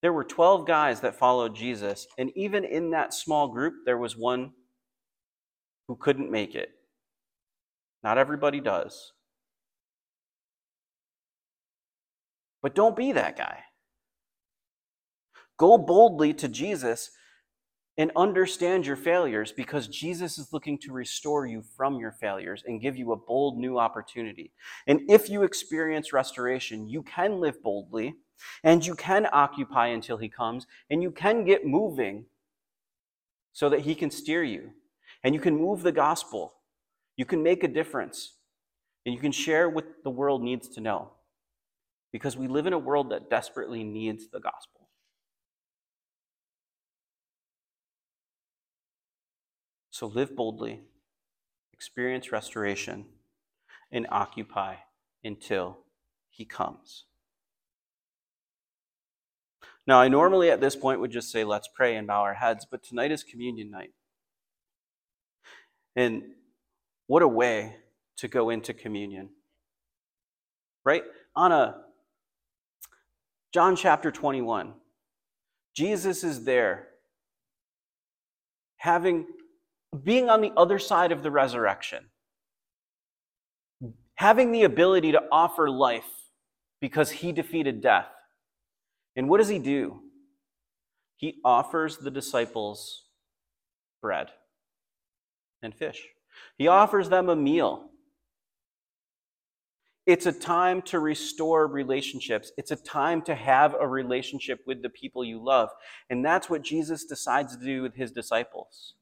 There 0.01 0.13
were 0.13 0.23
12 0.23 0.65
guys 0.65 1.01
that 1.01 1.19
followed 1.19 1.55
Jesus, 1.55 2.07
and 2.17 2.31
even 2.35 2.63
in 2.63 2.91
that 2.91 3.13
small 3.13 3.49
group, 3.49 3.73
there 3.85 3.97
was 3.97 4.15
one 4.15 4.53
who 5.87 5.97
couldn't 5.97 6.31
make 6.31 6.55
it. 6.55 6.69
Not 8.01 8.17
everybody 8.17 8.61
does. 8.61 9.11
But 12.61 12.75
don't 12.75 12.95
be 12.95 13.11
that 13.11 13.37
guy. 13.37 13.59
Go 15.57 15.77
boldly 15.77 16.33
to 16.35 16.47
Jesus 16.47 17.11
and 17.99 18.13
understand 18.15 18.85
your 18.85 18.95
failures 18.95 19.51
because 19.51 19.89
Jesus 19.89 20.37
is 20.37 20.53
looking 20.53 20.77
to 20.79 20.93
restore 20.93 21.45
you 21.45 21.61
from 21.75 21.99
your 21.99 22.13
failures 22.13 22.63
and 22.65 22.79
give 22.79 22.95
you 22.95 23.11
a 23.11 23.17
bold 23.17 23.57
new 23.57 23.77
opportunity. 23.77 24.53
And 24.87 25.01
if 25.09 25.29
you 25.29 25.43
experience 25.43 26.13
restoration, 26.13 26.87
you 26.87 27.03
can 27.03 27.41
live 27.41 27.61
boldly 27.61 28.15
and 28.63 28.85
you 28.85 28.95
can 28.95 29.27
occupy 29.33 29.87
until 29.87 30.15
he 30.15 30.29
comes 30.29 30.65
and 30.89 31.03
you 31.03 31.11
can 31.11 31.43
get 31.43 31.67
moving 31.67 32.27
so 33.51 33.67
that 33.67 33.81
he 33.81 33.93
can 33.93 34.09
steer 34.09 34.45
you 34.45 34.69
and 35.21 35.35
you 35.35 35.41
can 35.41 35.57
move 35.57 35.83
the 35.83 35.91
gospel. 35.91 36.53
You 37.17 37.25
can 37.25 37.43
make 37.43 37.65
a 37.65 37.67
difference 37.67 38.37
and 39.05 39.13
you 39.13 39.19
can 39.19 39.33
share 39.33 39.69
what 39.69 40.05
the 40.05 40.09
world 40.09 40.41
needs 40.41 40.69
to 40.69 40.79
know 40.79 41.11
because 42.13 42.37
we 42.37 42.47
live 42.47 42.65
in 42.65 42.71
a 42.71 42.79
world 42.79 43.11
that 43.11 43.29
desperately 43.29 43.83
needs 43.83 44.29
the 44.29 44.39
gospel. 44.39 44.78
So 49.99 50.07
live 50.07 50.33
boldly, 50.33 50.79
experience 51.73 52.31
restoration, 52.31 53.05
and 53.91 54.07
occupy 54.09 54.75
until 55.25 55.79
he 56.29 56.45
comes. 56.45 57.03
Now, 59.85 59.99
I 59.99 60.07
normally 60.07 60.51
at 60.51 60.61
this 60.61 60.77
point 60.77 61.01
would 61.01 61.11
just 61.11 61.33
say, 61.33 61.43
let's 61.43 61.67
pray 61.67 61.97
and 61.97 62.07
bow 62.07 62.21
our 62.21 62.35
heads, 62.35 62.65
but 62.71 62.81
tonight 62.81 63.11
is 63.11 63.25
communion 63.25 63.69
night. 63.69 63.91
And 65.97 66.23
what 67.07 67.21
a 67.21 67.27
way 67.27 67.75
to 68.19 68.29
go 68.29 68.51
into 68.51 68.73
communion. 68.73 69.31
Right? 70.85 71.03
On 71.35 71.51
a 71.51 71.75
John 73.53 73.75
chapter 73.75 74.11
21, 74.11 74.75
Jesus 75.75 76.23
is 76.23 76.45
there 76.45 76.87
having 78.77 79.25
being 80.03 80.29
on 80.29 80.41
the 80.41 80.51
other 80.55 80.79
side 80.79 81.11
of 81.11 81.23
the 81.23 81.31
resurrection, 81.31 82.05
having 84.15 84.51
the 84.51 84.63
ability 84.63 85.11
to 85.11 85.23
offer 85.31 85.69
life 85.69 86.09
because 86.79 87.09
he 87.09 87.31
defeated 87.31 87.81
death. 87.81 88.07
And 89.15 89.29
what 89.29 89.39
does 89.39 89.49
he 89.49 89.59
do? 89.59 90.01
He 91.17 91.39
offers 91.43 91.97
the 91.97 92.11
disciples 92.11 93.03
bread 94.01 94.29
and 95.61 95.75
fish. 95.75 96.07
He 96.57 96.67
offers 96.67 97.09
them 97.09 97.29
a 97.29 97.35
meal. 97.35 97.89
It's 100.05 100.25
a 100.25 100.31
time 100.31 100.81
to 100.83 100.99
restore 100.99 101.67
relationships. 101.67 102.51
It's 102.57 102.71
a 102.71 102.75
time 102.75 103.21
to 103.23 103.35
have 103.35 103.75
a 103.79 103.87
relationship 103.87 104.61
with 104.65 104.81
the 104.81 104.89
people 104.89 105.25
you 105.25 105.43
love. 105.43 105.69
And 106.09 106.23
that's 106.23 106.49
what 106.49 106.63
Jesus 106.63 107.05
decides 107.05 107.55
to 107.55 107.63
do 107.63 107.81
with 107.81 107.95
his 107.95 108.11
disciples 108.11 108.93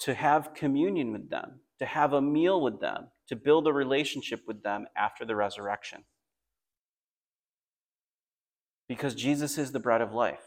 to 0.00 0.14
have 0.14 0.54
communion 0.54 1.12
with 1.12 1.30
them, 1.30 1.60
to 1.78 1.86
have 1.86 2.12
a 2.12 2.20
meal 2.20 2.60
with 2.60 2.80
them, 2.80 3.08
to 3.28 3.36
build 3.36 3.66
a 3.66 3.72
relationship 3.72 4.42
with 4.46 4.62
them 4.62 4.86
after 4.96 5.24
the 5.24 5.36
resurrection. 5.36 6.04
Because 8.88 9.14
Jesus 9.14 9.56
is 9.56 9.72
the 9.72 9.80
bread 9.80 10.00
of 10.00 10.12
life. 10.12 10.44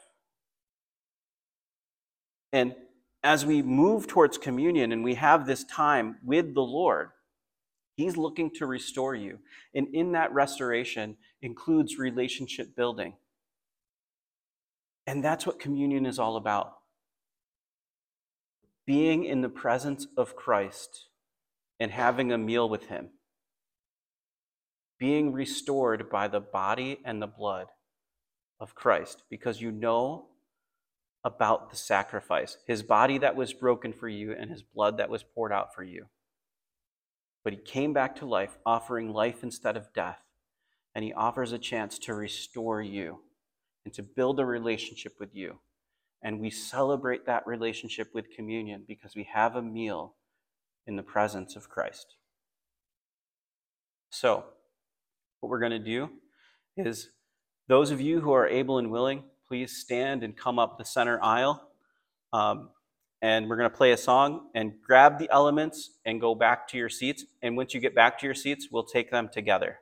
And 2.54 2.76
as 3.24 3.46
we 3.46 3.62
move 3.62 4.08
towards 4.08 4.38
communion 4.38 4.92
and 4.92 5.04
we 5.04 5.16
have 5.16 5.46
this 5.46 5.64
time 5.64 6.18
with 6.24 6.54
the 6.54 6.62
Lord, 6.62 7.10
He's 7.96 8.16
looking 8.16 8.52
to 8.56 8.68
restore 8.68 9.16
you. 9.16 9.40
And 9.74 9.88
in 9.92 10.12
that 10.12 10.32
restoration 10.32 11.18
includes 11.42 11.98
relationship 11.98 12.76
building. 12.76 13.16
And 15.08 15.24
that's 15.24 15.48
what 15.48 15.60
communion 15.60 16.06
is 16.06 16.20
all 16.20 16.36
about 16.36 16.77
being 18.88 19.26
in 19.26 19.42
the 19.42 19.50
presence 19.50 20.08
of 20.16 20.36
Christ 20.36 21.10
and 21.80 21.92
having 21.92 22.32
a 22.32 22.38
meal 22.38 22.68
with 22.68 22.88
Him, 22.88 23.10
being 24.98 25.34
restored 25.34 26.10
by 26.10 26.30
the 26.30 26.40
body 26.40 27.00
and 27.04 27.22
the 27.22 27.28
blood 27.28 27.68
of 28.60 28.74
Christ, 28.74 29.24
because 29.30 29.62
you 29.62 29.72
know 29.72 30.30
about 31.24 31.70
the 31.70 31.76
sacrifice, 31.76 32.58
His 32.66 32.82
body 32.82 33.18
that 33.18 33.36
was 33.36 33.54
broken 33.54 33.92
for 33.92 34.08
you 34.08 34.32
and 34.32 34.50
His 34.50 34.64
blood 34.64 34.98
that 34.98 35.10
was 35.10 35.22
poured 35.22 35.52
out 35.52 35.76
for 35.76 35.84
you. 35.84 36.06
But 37.44 37.54
He 37.54 37.60
came 37.60 37.92
back 37.92 38.16
to 38.16 38.26
life, 38.26 38.58
offering 38.66 39.12
life 39.12 39.44
instead 39.44 39.76
of 39.76 39.94
death, 39.94 40.22
and 40.96 41.04
He 41.04 41.12
offers 41.12 41.52
a 41.52 41.60
chance 41.60 42.00
to 42.00 42.14
restore 42.14 42.82
you 42.82 43.20
and 43.84 43.94
to 43.94 44.02
build 44.02 44.40
a 44.40 44.46
relationship 44.46 45.16
with 45.20 45.36
you. 45.36 45.60
And 46.24 46.40
we 46.40 46.50
celebrate 46.50 47.26
that 47.26 47.46
relationship 47.46 48.10
with 48.14 48.32
communion 48.32 48.84
because 48.88 49.16
we 49.16 49.28
have 49.32 49.56
a 49.56 49.62
meal 49.62 50.16
in 50.88 50.96
the 50.96 51.04
presence 51.04 51.56
of 51.56 51.70
Christ. 51.70 52.16
So, 54.10 54.46
what 55.40 55.50
we're 55.50 55.60
going 55.60 55.72
to 55.72 55.80
do 55.80 56.10
is 56.76 57.10
those 57.68 57.92
of 57.92 58.02
you 58.02 58.22
who 58.22 58.32
are 58.32 58.48
able 58.48 58.80
and 58.80 58.90
willing, 58.92 59.24
please 59.48 59.78
stand 59.78 60.24
and 60.24 60.36
come 60.36 60.58
up 60.58 60.78
the 60.78 60.86
center 60.86 61.22
aisle. 61.22 61.70
Um, 62.34 62.70
and 63.22 63.50
we're 63.50 63.58
going 63.58 63.70
to 63.70 63.76
play 63.76 63.92
a 63.92 63.98
song 63.98 64.50
and 64.54 64.74
grab 64.86 65.18
the 65.18 65.30
elements 65.32 65.92
and 66.06 66.22
go 66.22 66.36
back 66.36 66.68
to 66.70 66.78
your 66.78 66.90
seats. 66.90 67.26
And 67.42 67.58
once 67.58 67.74
you 67.74 67.80
get 67.80 67.96
back 67.96 68.20
to 68.20 68.26
your 68.26 68.36
seats, 68.36 68.68
we'll 68.72 68.84
take 68.84 69.12
them 69.12 69.30
together. 69.32 69.80